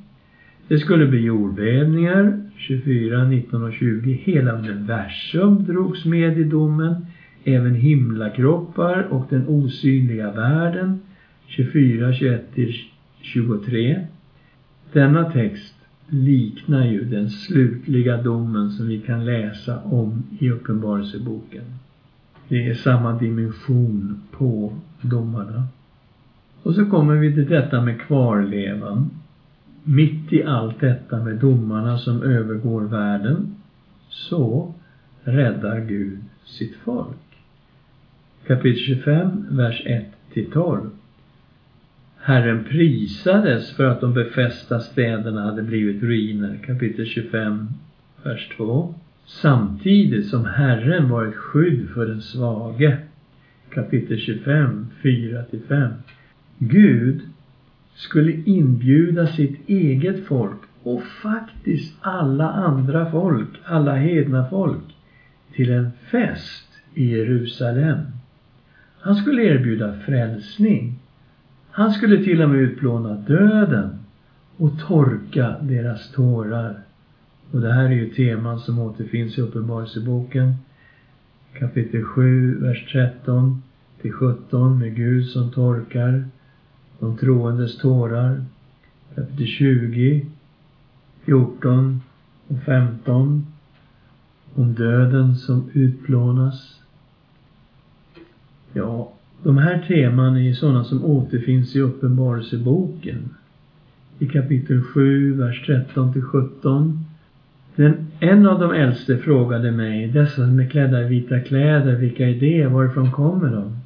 Det 0.69 0.79
skulle 0.79 1.07
bli 1.07 1.21
jordbävningar, 1.21 2.41
24, 2.57 3.25
19 3.25 3.65
och 3.65 3.73
20. 3.73 4.13
Hela 4.13 4.53
universum 4.53 5.65
drogs 5.65 6.05
med 6.05 6.39
i 6.39 6.45
domen, 6.45 7.07
även 7.45 7.75
himlakroppar 7.75 9.03
och 9.11 9.27
den 9.31 9.49
osynliga 9.49 10.33
världen, 10.33 11.01
24, 11.47 12.13
21 12.13 12.55
till 12.55 12.75
23. 13.21 14.07
Denna 14.93 15.31
text 15.31 15.75
liknar 16.09 16.87
ju 16.87 17.05
den 17.05 17.31
slutliga 17.31 18.23
domen 18.23 18.71
som 18.71 18.89
vi 18.89 18.99
kan 18.99 19.25
läsa 19.25 19.83
om 19.83 20.23
i 20.39 20.51
Uppenbarelseboken. 20.51 21.65
Det 22.49 22.69
är 22.69 22.75
samma 22.75 23.19
dimension 23.19 24.23
på 24.31 24.73
domarna. 25.01 25.67
Och 26.63 26.75
så 26.75 26.87
kommer 26.87 27.15
vi 27.15 27.35
till 27.35 27.49
detta 27.49 27.81
med 27.81 28.01
kvarlevan. 28.01 29.11
Mitt 29.85 30.33
i 30.33 30.45
allt 30.45 30.81
detta 30.81 31.25
med 31.25 31.37
domarna 31.37 31.99
som 31.99 32.23
övergår 32.23 32.81
världen, 32.81 33.55
så 34.09 34.75
räddar 35.25 35.81
Gud 35.81 36.19
sitt 36.45 36.77
folk. 36.77 37.17
Kapitel 38.47 38.81
25, 38.81 39.47
vers 39.51 39.83
1 39.87 40.05
till 40.33 40.51
12. 40.51 40.91
Herren 42.21 42.65
prisades 42.65 43.77
för 43.77 43.85
att 43.85 44.01
de 44.01 44.15
befästa 44.15 44.81
städerna 44.81 45.43
hade 45.43 45.63
blivit 45.63 46.03
ruiner. 46.03 46.59
Kapitel 46.67 47.07
25, 47.07 47.69
vers 48.23 48.49
2 48.57 48.95
samtidigt 49.27 50.27
som 50.27 50.45
Herren 50.45 51.09
var 51.09 51.27
ett 51.27 51.35
skydd 51.35 51.89
för 51.89 52.07
den 52.07 52.23
svage. 52.23 52.99
Kapitel 53.71 54.19
25, 54.19 54.87
4-5. 55.03 55.93
Gud 56.59 57.21
skulle 57.95 58.33
inbjuda 58.33 59.27
sitt 59.27 59.69
eget 59.69 60.27
folk 60.27 60.59
och 60.83 61.03
faktiskt 61.23 61.95
alla 62.01 62.51
andra 62.51 63.11
folk, 63.11 63.49
alla 63.65 63.95
hedna 63.95 64.49
folk, 64.49 64.97
till 65.53 65.71
en 65.71 65.91
fest 66.11 66.69
i 66.95 67.11
Jerusalem. 67.11 67.99
Han 69.01 69.15
skulle 69.15 69.43
erbjuda 69.43 69.99
frälsning. 70.07 70.99
Han 71.71 71.93
skulle 71.93 72.25
till 72.25 72.43
och 72.43 72.49
med 72.49 72.59
utplåna 72.59 73.15
döden 73.15 73.99
och 74.57 74.81
torka 74.81 75.57
deras 75.61 76.13
tårar. 76.13 76.79
Och 77.51 77.61
det 77.61 77.73
här 77.73 77.85
är 77.85 77.91
ju 77.91 78.11
teman 78.11 78.61
som 78.61 78.79
återfinns 78.79 79.39
i 79.39 79.41
Uppenbarelseboken 79.41 80.55
kapitel 81.59 82.05
7, 82.05 82.59
vers 82.61 82.93
13 82.93 83.63
till 84.03 84.13
17 84.13 84.79
med 84.79 84.97
Gud 84.97 85.27
som 85.27 85.51
torkar 85.51 86.25
de 86.99 87.17
troendes 87.17 87.79
tårar. 87.79 88.45
Kapitel 89.15 89.47
20, 89.47 90.27
14 91.25 92.01
och 92.49 92.63
15 92.63 93.47
om 94.55 94.75
döden 94.75 95.37
som 95.37 95.71
utplånas. 95.73 96.81
Ja, 98.73 99.13
de 99.43 99.59
här 99.59 99.85
teman 99.89 100.37
är 100.37 100.41
ju 100.41 100.55
sådana 100.55 100.85
som 100.85 101.05
återfinns 101.05 101.77
i 101.77 101.81
Uppenbarelseboken. 101.81 103.29
I 104.19 104.27
kapitel 104.27 104.83
7, 104.83 105.35
vers 105.35 105.67
13 105.67 106.13
till 106.13 106.23
17 106.23 107.04
den, 107.77 108.07
en 108.21 108.47
av 108.47 108.61
de 108.61 108.73
äldste 108.73 109.19
frågade 109.19 109.71
mig, 109.73 110.09
dessa 110.09 110.35
som 110.35 110.59
är 110.59 110.67
klädda 110.67 111.03
i 111.03 111.09
vita 111.09 111.41
kläder, 111.41 111.95
vilka 111.95 112.29
är 112.29 112.35
det? 112.35 112.67
Varifrån 112.67 113.13
kommer 113.13 113.53
de? 113.53 113.77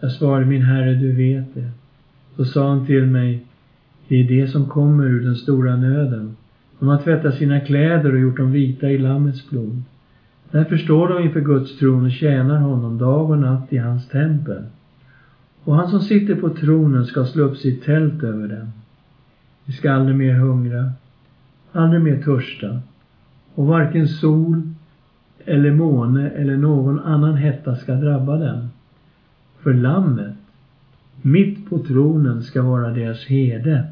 Jag 0.00 0.12
svarade, 0.12 0.46
min 0.46 0.62
herre, 0.62 0.94
du 0.94 1.12
vet 1.12 1.54
det. 1.54 1.70
Så 2.36 2.44
sa 2.44 2.68
han 2.68 2.86
till 2.86 3.06
mig, 3.06 3.44
det 4.08 4.16
är 4.16 4.24
det 4.24 4.48
som 4.48 4.68
kommer 4.68 5.04
ur 5.04 5.20
den 5.20 5.36
stora 5.36 5.76
nöden. 5.76 6.36
De 6.78 6.88
har 6.88 6.98
tvättat 6.98 7.34
sina 7.34 7.60
kläder 7.60 8.12
och 8.12 8.20
gjort 8.20 8.36
dem 8.36 8.52
vita 8.52 8.90
i 8.90 8.98
Lammets 8.98 9.50
blod. 9.50 9.82
Därför 10.50 10.76
står 10.76 11.08
de 11.08 11.22
inför 11.22 11.40
Guds 11.40 11.78
tron 11.78 12.04
och 12.04 12.12
tjänar 12.12 12.58
honom 12.58 12.98
dag 12.98 13.30
och 13.30 13.38
natt 13.38 13.72
i 13.72 13.76
hans 13.76 14.08
tempel. 14.08 14.62
Och 15.64 15.74
han 15.74 15.88
som 15.88 16.00
sitter 16.00 16.34
på 16.34 16.48
tronen 16.48 17.06
ska 17.06 17.24
slå 17.24 17.44
upp 17.44 17.56
sitt 17.56 17.84
tält 17.84 18.22
över 18.22 18.48
dem. 18.48 18.72
Vi 19.64 19.72
ska 19.72 19.92
aldrig 19.92 20.16
mer 20.16 20.34
hungra, 20.34 20.92
aldrig 21.72 22.02
mer 22.02 22.22
törsta 22.22 22.80
och 23.58 23.66
varken 23.66 24.08
sol 24.08 24.62
eller 25.44 25.72
måne 25.72 26.30
eller 26.30 26.56
någon 26.56 27.00
annan 27.00 27.34
hetta 27.34 27.76
ska 27.76 27.94
drabba 27.94 28.36
dem. 28.36 28.68
För 29.58 29.74
lammet, 29.74 30.34
mitt 31.22 31.70
på 31.70 31.78
tronen, 31.78 32.42
ska 32.42 32.62
vara 32.62 32.90
deras 32.90 33.26
herde. 33.26 33.86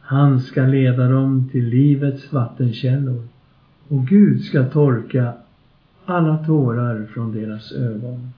Han 0.00 0.40
ska 0.40 0.62
leda 0.62 1.08
dem 1.08 1.48
till 1.52 1.68
livets 1.68 2.32
vattenkällor 2.32 3.28
och 3.88 4.06
Gud 4.06 4.44
ska 4.44 4.64
torka 4.64 5.34
alla 6.04 6.44
tårar 6.44 7.06
från 7.14 7.32
deras 7.32 7.72
ögon. 7.72 8.32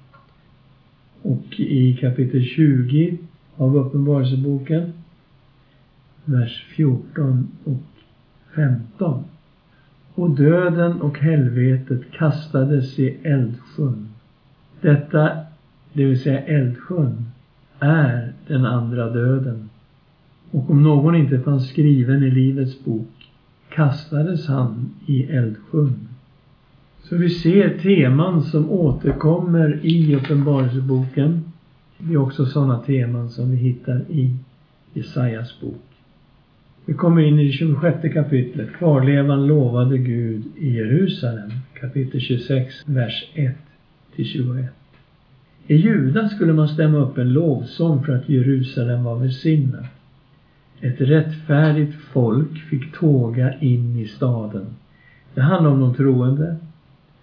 Och 1.23 1.61
i 1.61 1.97
kapitel 1.97 2.45
20 2.45 3.19
av 3.57 3.77
Uppenbarelseboken, 3.77 4.93
vers 6.25 6.67
14 6.77 7.49
och 7.65 7.83
15. 8.55 9.25
Och 10.19 10.31
döden 10.31 11.01
och 11.01 11.19
helvetet 11.19 12.01
kastades 12.13 12.99
i 12.99 13.17
eldsjön. 13.23 14.09
Detta, 14.81 15.31
det 15.93 16.05
vill 16.05 16.21
säga 16.21 16.41
eldsjön, 16.43 17.25
är 17.79 18.33
den 18.47 18.65
andra 18.65 19.11
döden. 19.11 19.71
Och 20.51 20.71
om 20.71 20.83
någon 20.83 21.15
inte 21.15 21.41
fanns 21.41 21.69
skriven 21.69 22.23
i 22.23 22.31
Livets 22.31 22.85
bok 22.85 23.31
kastades 23.69 24.49
han 24.49 24.91
i 25.07 25.23
eldsjön. 25.23 26.09
Så 27.03 27.17
vi 27.17 27.31
ser 27.31 27.79
teman 27.79 28.43
som 28.43 28.71
återkommer 28.71 29.81
i 29.83 30.15
Uppenbarelseboken. 30.17 31.45
Det 31.99 32.15
är 32.15 32.19
också 32.19 32.47
sådana 32.47 32.79
teman 32.79 33.31
som 33.31 33.51
vi 33.51 33.57
hittar 33.57 34.01
i 34.09 34.37
Jesajas 34.93 35.61
bok. 35.61 35.98
Vi 36.89 36.95
kommer 36.95 37.23
in 37.23 37.39
i 37.39 37.47
det 37.47 37.53
26 37.53 38.13
kapitlet. 38.15 38.73
Kvarlevan 38.73 39.47
lovade 39.47 39.99
Gud 39.99 40.43
i 40.57 40.77
Jerusalem. 40.77 41.51
Kapitel 41.81 42.21
26, 42.21 42.75
vers 42.87 43.31
1 43.35 43.55
till 44.17 44.25
21. 44.25 44.67
I 45.67 45.77
Juda 45.77 46.29
skulle 46.29 46.53
man 46.53 46.69
stämma 46.69 46.99
upp 46.99 47.19
en 47.19 47.33
lovsång 47.33 48.05
för 48.05 48.13
att 48.13 48.29
Jerusalem 48.29 49.05
var 49.05 49.19
välsignat. 49.19 49.85
Ett 50.81 51.01
rättfärdigt 51.01 51.95
folk 52.13 52.59
fick 52.71 52.93
tåga 52.93 53.59
in 53.61 53.99
i 53.99 54.09
staden. 54.09 54.67
Det 55.35 55.41
handlade 55.41 55.75
om 55.75 55.81
de 55.81 55.95
troende, 55.95 56.57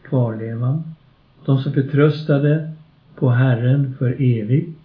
kvarlevan, 0.04 0.84
de 1.46 1.58
som 1.58 1.74
förtröstade 1.74 2.72
på 3.16 3.30
Herren 3.30 3.96
för 4.00 4.16
evigt. 4.20 4.80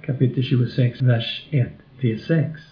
Kapitel 0.00 0.42
26, 0.42 1.02
vers 1.02 1.46
1 1.50 1.68
till 2.00 2.20
6. 2.20 2.71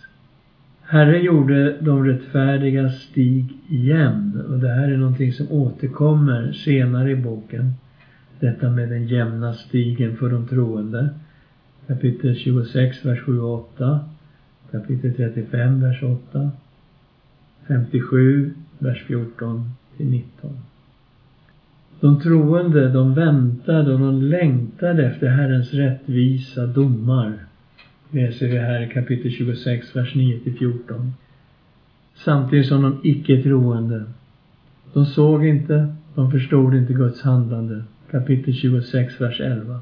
Herren 0.90 1.24
gjorde 1.24 1.76
de 1.80 2.04
rättfärdiga 2.04 2.90
stig 2.90 3.44
jämn 3.68 4.40
och 4.48 4.58
det 4.58 4.68
här 4.68 4.88
är 4.88 4.96
någonting 4.96 5.32
som 5.32 5.52
återkommer 5.52 6.52
senare 6.52 7.10
i 7.10 7.16
boken. 7.16 7.72
Detta 8.40 8.70
med 8.70 8.88
den 8.88 9.06
jämna 9.06 9.54
stigen 9.54 10.16
för 10.16 10.30
de 10.30 10.46
troende. 10.46 11.08
Kapitel 11.86 12.34
26, 12.34 13.04
vers 13.04 13.20
7 13.20 13.40
och 13.40 13.54
8 13.54 14.00
kapitel 14.70 15.14
35, 15.14 15.80
vers 15.80 16.02
8. 16.02 16.50
57, 17.66 18.54
vers 18.78 19.04
14 19.06 19.70
till 19.96 20.06
19. 20.06 20.50
De 22.00 22.20
troende, 22.20 22.88
de 22.88 23.14
väntade 23.14 23.92
och 23.92 24.00
de 24.00 24.22
längtade 24.22 25.06
efter 25.06 25.28
Herrens 25.28 25.74
rättvisa 25.74 26.66
domar. 26.66 27.49
Läser 28.12 28.48
vi 28.48 28.58
här 28.58 28.82
i 28.82 28.88
kapitel 28.88 29.30
26, 29.30 29.96
vers 29.96 30.14
9-14. 30.14 31.10
Samtidigt 32.14 32.66
som 32.66 32.82
de 32.82 33.00
icke 33.02 33.42
troende. 33.42 34.04
De 34.92 35.06
såg 35.06 35.46
inte, 35.46 35.94
de 36.14 36.30
förstod 36.30 36.74
inte 36.74 36.92
Guds 36.92 37.22
handlande. 37.22 37.82
Kapitel 38.10 38.54
26, 38.54 39.20
vers 39.20 39.40
11. 39.40 39.80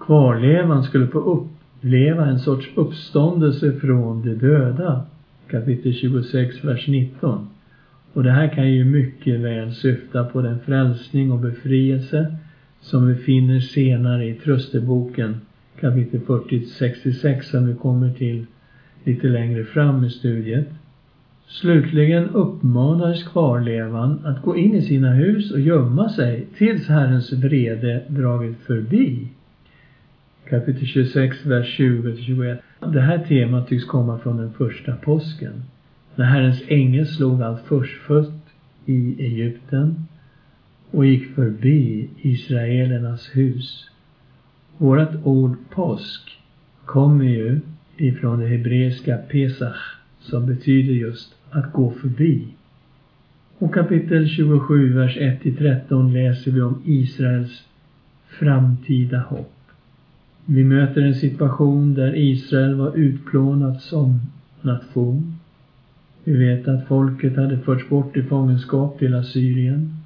Kvarlevan 0.00 0.82
skulle 0.82 1.06
få 1.06 1.18
uppleva 1.18 2.26
en 2.26 2.38
sorts 2.38 2.68
uppståndelse 2.74 3.72
från 3.72 4.22
de 4.22 4.34
döda. 4.34 5.02
Kapitel 5.50 5.94
26, 5.94 6.64
vers 6.64 6.86
19. 6.88 7.48
Och 8.12 8.22
det 8.22 8.32
här 8.32 8.48
kan 8.48 8.72
ju 8.72 8.84
mycket 8.84 9.40
väl 9.40 9.74
syfta 9.74 10.24
på 10.24 10.42
den 10.42 10.60
frälsning 10.60 11.32
och 11.32 11.38
befrielse 11.38 12.36
som 12.80 13.08
vi 13.08 13.14
finner 13.14 13.60
senare 13.60 14.28
i 14.28 14.34
Trösteboken 14.34 15.40
kapitel 15.80 16.20
40-66 16.20 17.40
som 17.40 17.66
vi 17.66 17.74
kommer 17.74 18.10
till 18.10 18.46
lite 19.04 19.26
längre 19.26 19.64
fram 19.64 20.04
i 20.04 20.10
studiet. 20.10 20.68
Slutligen 21.46 22.28
uppmanades 22.28 23.22
kvarlevan 23.22 24.20
att 24.24 24.42
gå 24.42 24.56
in 24.56 24.74
i 24.74 24.82
sina 24.82 25.12
hus 25.12 25.52
och 25.52 25.60
gömma 25.60 26.08
sig 26.08 26.46
tills 26.56 26.88
Herrens 26.88 27.32
vrede 27.32 28.04
dragit 28.08 28.56
förbi 28.58 29.28
kapitel 30.48 30.86
26, 30.86 31.46
vers 31.46 31.78
20-21. 31.80 32.58
Det 32.92 33.00
här 33.00 33.18
temat 33.18 33.68
tycks 33.68 33.84
komma 33.84 34.18
från 34.18 34.36
den 34.36 34.52
första 34.52 34.96
påsken. 34.96 35.62
När 36.14 36.24
Herrens 36.24 36.62
ängel 36.68 37.06
slog 37.06 37.42
allt 37.42 37.60
förstfött 37.60 38.44
i 38.86 39.24
Egypten 39.24 40.06
och 40.90 41.06
gick 41.06 41.34
förbi 41.34 42.08
Israelernas 42.22 43.30
hus. 43.32 43.87
Vårat 44.78 45.26
ord 45.26 45.56
påsk 45.70 46.38
kommer 46.84 47.24
ju 47.24 47.60
ifrån 47.96 48.40
det 48.40 48.46
hebreiska 48.46 49.16
pesach 49.16 49.96
som 50.20 50.46
betyder 50.46 50.92
just 50.92 51.34
att 51.50 51.72
gå 51.72 51.90
förbi. 51.90 52.46
Och 53.58 53.74
kapitel 53.74 54.28
27, 54.28 54.94
vers 54.94 55.16
1-13 55.16 56.12
läser 56.12 56.50
vi 56.50 56.60
om 56.60 56.82
Israels 56.84 57.62
framtida 58.28 59.18
hopp. 59.18 59.54
Vi 60.46 60.64
möter 60.64 61.02
en 61.02 61.14
situation 61.14 61.94
där 61.94 62.16
Israel 62.16 62.74
var 62.74 62.96
utplånat 62.96 63.82
som 63.82 64.20
nation. 64.62 65.38
Vi 66.24 66.36
vet 66.36 66.68
att 66.68 66.86
folket 66.86 67.36
hade 67.36 67.58
förts 67.58 67.88
bort 67.88 68.16
i 68.16 68.22
fångenskap 68.22 68.98
till 68.98 69.14
Assyrien. 69.14 69.97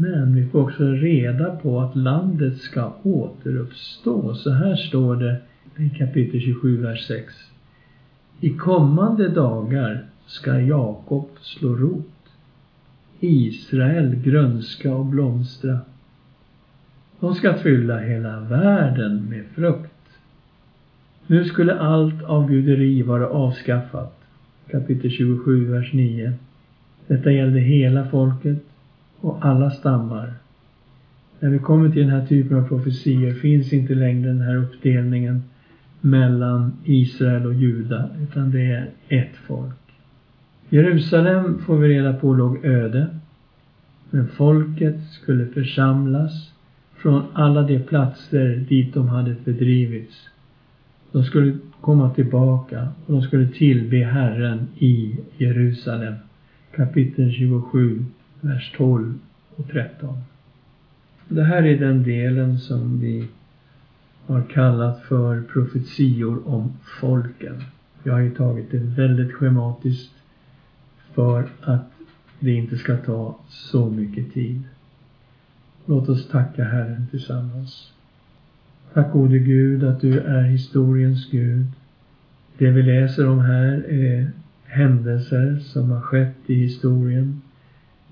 Men 0.00 0.34
vi 0.34 0.46
får 0.46 0.60
också 0.62 0.84
reda 0.84 1.56
på 1.56 1.80
att 1.80 1.96
landet 1.96 2.58
ska 2.58 2.92
återuppstå. 3.02 4.34
Så 4.34 4.50
här 4.50 4.76
står 4.76 5.16
det 5.16 5.36
i 5.84 5.90
kapitel 5.98 6.40
27, 6.40 6.76
vers 6.76 7.06
6. 7.06 7.34
I 8.40 8.50
kommande 8.50 9.28
dagar 9.28 10.04
ska 10.26 10.60
Jakob 10.60 11.28
slå 11.40 11.74
rot, 11.74 12.28
Israel 13.20 14.14
grönska 14.14 14.94
och 14.94 15.06
blomstra. 15.06 15.78
De 17.20 17.34
ska 17.34 17.54
fylla 17.54 17.98
hela 17.98 18.40
världen 18.40 19.28
med 19.28 19.44
frukt. 19.54 20.08
Nu 21.26 21.44
skulle 21.44 21.74
allt 21.74 22.22
avguderi 22.22 23.02
vara 23.02 23.28
avskaffat. 23.28 24.20
Kapitel 24.70 25.10
27, 25.10 25.66
vers 25.70 25.92
9. 25.92 26.32
Detta 27.06 27.32
gällde 27.32 27.58
hela 27.58 28.08
folket 28.08 28.69
och 29.20 29.38
alla 29.40 29.70
stammar. 29.70 30.32
När 31.40 31.50
vi 31.50 31.58
kommer 31.58 31.90
till 31.90 32.02
den 32.02 32.10
här 32.10 32.26
typen 32.26 32.56
av 32.56 32.68
profetier 32.68 33.34
finns 33.34 33.72
inte 33.72 33.94
längre 33.94 34.28
den 34.28 34.40
här 34.40 34.56
uppdelningen 34.56 35.42
mellan 36.00 36.72
Israel 36.84 37.46
och 37.46 37.54
Juda, 37.54 38.08
utan 38.22 38.50
det 38.50 38.62
är 38.62 38.90
ett 39.08 39.36
folk. 39.46 39.74
Jerusalem 40.68 41.58
får 41.58 41.76
vi 41.78 41.88
reda 41.88 42.12
på 42.12 42.34
låg 42.34 42.64
öde, 42.64 43.06
men 44.10 44.28
folket 44.28 44.96
skulle 45.10 45.46
församlas 45.46 46.52
från 46.96 47.22
alla 47.32 47.62
de 47.62 47.78
platser 47.78 48.64
dit 48.68 48.94
de 48.94 49.08
hade 49.08 49.34
fördrivits. 49.34 50.28
De 51.12 51.24
skulle 51.24 51.58
komma 51.80 52.10
tillbaka 52.10 52.88
och 53.06 53.12
de 53.12 53.22
skulle 53.22 53.48
tillbe 53.48 53.96
Herren 53.96 54.68
i 54.78 55.16
Jerusalem. 55.36 56.14
Kapitel 56.76 57.32
27, 57.32 58.04
vers 58.40 58.72
12 58.76 59.18
och 59.56 59.68
13. 59.68 60.18
Det 61.28 61.44
här 61.44 61.62
är 61.62 61.78
den 61.78 62.02
delen 62.02 62.58
som 62.58 63.00
vi 63.00 63.28
har 64.26 64.42
kallat 64.42 65.02
för 65.02 65.42
profetior 65.42 66.48
om 66.48 66.72
folken. 67.00 67.62
Jag 68.02 68.12
har 68.12 68.20
ju 68.20 68.34
tagit 68.34 68.70
det 68.70 68.78
väldigt 68.78 69.32
schematiskt 69.32 70.12
för 71.14 71.48
att 71.60 71.90
det 72.40 72.50
inte 72.50 72.76
ska 72.76 72.96
ta 72.96 73.38
så 73.48 73.90
mycket 73.90 74.32
tid. 74.32 74.62
Låt 75.86 76.08
oss 76.08 76.28
tacka 76.28 76.64
Herren 76.64 77.06
tillsammans. 77.10 77.92
Tack 78.92 79.12
gode 79.12 79.38
Gud 79.38 79.84
att 79.84 80.00
du 80.00 80.20
är 80.20 80.42
historiens 80.42 81.30
Gud. 81.30 81.66
Det 82.58 82.70
vi 82.70 82.82
läser 82.82 83.28
om 83.28 83.40
här 83.40 83.90
är 83.90 84.30
händelser 84.64 85.58
som 85.58 85.90
har 85.90 86.00
skett 86.00 86.36
i 86.46 86.54
historien 86.54 87.42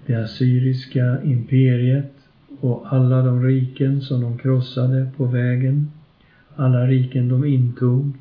det 0.08 0.14
assyriska 0.14 1.22
imperiet 1.22 2.12
och 2.60 2.86
alla 2.92 3.22
de 3.22 3.42
riken 3.44 4.00
som 4.00 4.20
de 4.20 4.38
krossade 4.38 5.10
på 5.16 5.24
vägen. 5.24 5.90
Alla 6.56 6.86
riken 6.86 7.28
de 7.28 7.44
intog. 7.44 8.12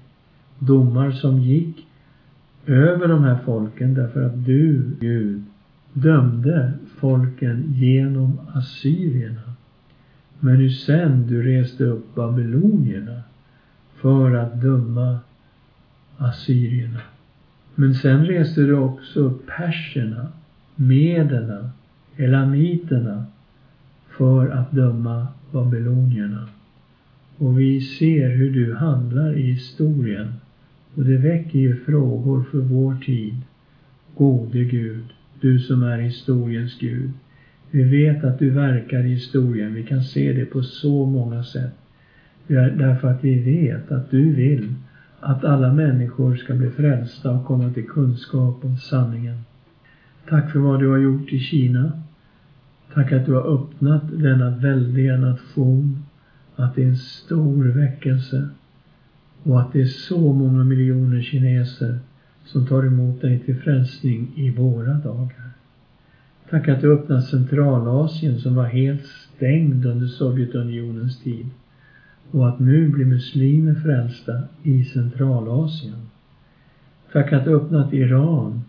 Domar 0.60 1.12
som 1.12 1.40
gick 1.40 1.88
över 2.66 3.08
de 3.08 3.24
här 3.24 3.38
folken 3.46 3.94
därför 3.94 4.24
att 4.24 4.46
du, 4.46 4.96
Gud, 5.00 5.44
dömde 5.94 6.74
folken 6.98 7.74
genom 7.74 8.40
assyrierna. 8.54 9.54
Men 10.40 10.56
hur 10.56 10.70
sen 10.70 11.28
du 11.28 11.44
reste 11.44 11.84
upp 11.84 12.16
babylonierna 12.16 13.22
för 13.96 14.36
att 14.36 14.62
döma 14.62 15.20
assyrierna. 16.18 17.00
Men 17.76 17.96
sen 17.96 18.26
reste 18.26 18.62
du 18.62 18.74
också 18.74 19.20
upp 19.20 19.48
perserna, 19.48 20.28
mederna, 20.76 21.70
elamiterna 22.18 23.26
för 24.18 24.50
att 24.50 24.72
döma 24.72 25.28
babylonierna. 25.52 26.48
Och 27.38 27.60
vi 27.60 27.82
ser 27.82 28.30
hur 28.30 28.52
du 28.52 28.76
handlar 28.76 29.38
i 29.38 29.42
historien. 29.42 30.34
Och 30.96 31.04
det 31.04 31.18
väcker 31.18 31.60
ju 31.60 31.76
frågor 31.76 32.44
för 32.52 32.58
vår 32.58 32.96
tid. 33.06 33.36
Gode 34.18 34.64
Gud, 34.64 35.04
du 35.42 35.60
som 35.60 35.84
är 35.84 35.98
historiens 35.98 36.80
Gud. 36.80 37.12
Vi 37.72 37.84
vet 37.84 38.24
att 38.24 38.40
du 38.40 38.50
verkar 38.50 39.00
i 39.00 39.10
historien. 39.10 39.74
Vi 39.74 39.84
kan 39.84 40.04
se 40.04 40.34
det 40.34 40.46
på 40.46 40.64
så 40.64 41.06
många 41.06 41.44
sätt. 41.44 41.74
Därför 42.48 43.08
att 43.08 43.24
vi 43.24 43.40
vet 43.40 43.92
att 43.92 44.12
du 44.12 44.34
vill 44.34 44.74
att 45.20 45.44
alla 45.44 45.74
människor 45.74 46.36
ska 46.36 46.54
bli 46.54 46.70
frälsta 46.70 47.32
och 47.32 47.46
komma 47.46 47.74
till 47.74 47.88
kunskap 47.88 48.66
om 48.66 48.78
sanningen. 48.78 49.38
Tack 50.30 50.52
för 50.52 50.60
vad 50.60 50.80
du 50.80 50.90
har 50.90 50.98
gjort 50.98 51.34
i 51.34 51.40
Kina. 51.40 51.92
Tack 52.98 53.12
att 53.12 53.26
du 53.26 53.34
har 53.34 53.54
öppnat 53.54 54.02
denna 54.12 54.50
väldiga 54.50 55.18
nation. 55.18 56.04
Att 56.56 56.76
det 56.76 56.84
är 56.84 56.88
en 56.88 56.96
stor 56.96 57.64
väckelse. 57.64 58.48
Och 59.44 59.62
att 59.62 59.74
det 59.74 59.82
är 59.82 59.86
så 59.86 60.34
många 60.34 60.64
miljoner 60.64 61.22
kineser 61.22 62.00
som 62.46 62.66
tar 62.66 62.84
emot 62.84 63.22
dig 63.22 63.40
till 63.40 63.56
frälsning 63.56 64.32
i 64.36 64.50
våra 64.50 64.94
dagar. 64.94 65.50
Tack 66.50 66.68
att 66.68 66.82
du 66.82 66.94
öppnat 66.94 67.24
Centralasien 67.24 68.40
som 68.40 68.56
var 68.56 68.66
helt 68.66 69.06
stängd 69.06 69.86
under 69.86 70.08
Sovjetunionens 70.08 71.20
tid 71.20 71.46
och 72.32 72.50
att 72.50 72.60
nu 72.60 72.88
blir 72.88 73.06
muslimer 73.06 73.74
frälsta 73.74 74.42
i 74.64 74.84
Centralasien. 74.84 76.02
Tack 77.12 77.34
att 77.34 77.46
du 77.46 77.56
öppnat 77.56 77.94
Iran, 77.94 78.62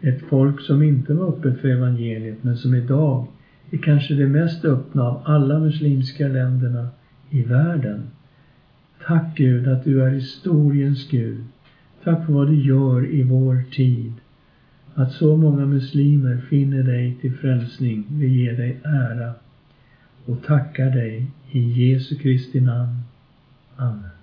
ett 0.00 0.20
folk 0.20 0.60
som 0.60 0.82
inte 0.82 1.14
var 1.14 1.28
öppet 1.28 1.58
för 1.58 1.68
evangeliet 1.68 2.44
men 2.44 2.56
som 2.56 2.74
idag 2.74 3.26
är 3.74 3.78
kanske 3.78 4.14
det 4.14 4.26
mest 4.26 4.64
öppna 4.64 5.02
av 5.02 5.22
alla 5.24 5.58
muslimska 5.58 6.28
länderna 6.28 6.88
i 7.30 7.42
världen. 7.42 8.02
Tack 9.06 9.36
Gud 9.36 9.68
att 9.68 9.84
du 9.84 10.02
är 10.02 10.10
historiens 10.10 11.08
Gud. 11.10 11.44
Tack 12.04 12.26
för 12.26 12.32
vad 12.32 12.48
du 12.48 12.66
gör 12.66 13.06
i 13.06 13.22
vår 13.22 13.62
tid. 13.72 14.12
Att 14.94 15.12
så 15.12 15.36
många 15.36 15.66
muslimer 15.66 16.36
finner 16.36 16.82
dig 16.82 17.16
till 17.20 17.34
frälsning. 17.34 18.06
Vi 18.10 18.42
ger 18.42 18.56
dig 18.56 18.80
ära 18.84 19.32
och 20.26 20.42
tackar 20.42 20.90
dig 20.90 21.26
i 21.50 21.60
Jesu 21.60 22.16
Kristi 22.16 22.60
namn. 22.60 23.00
Amen. 23.76 24.13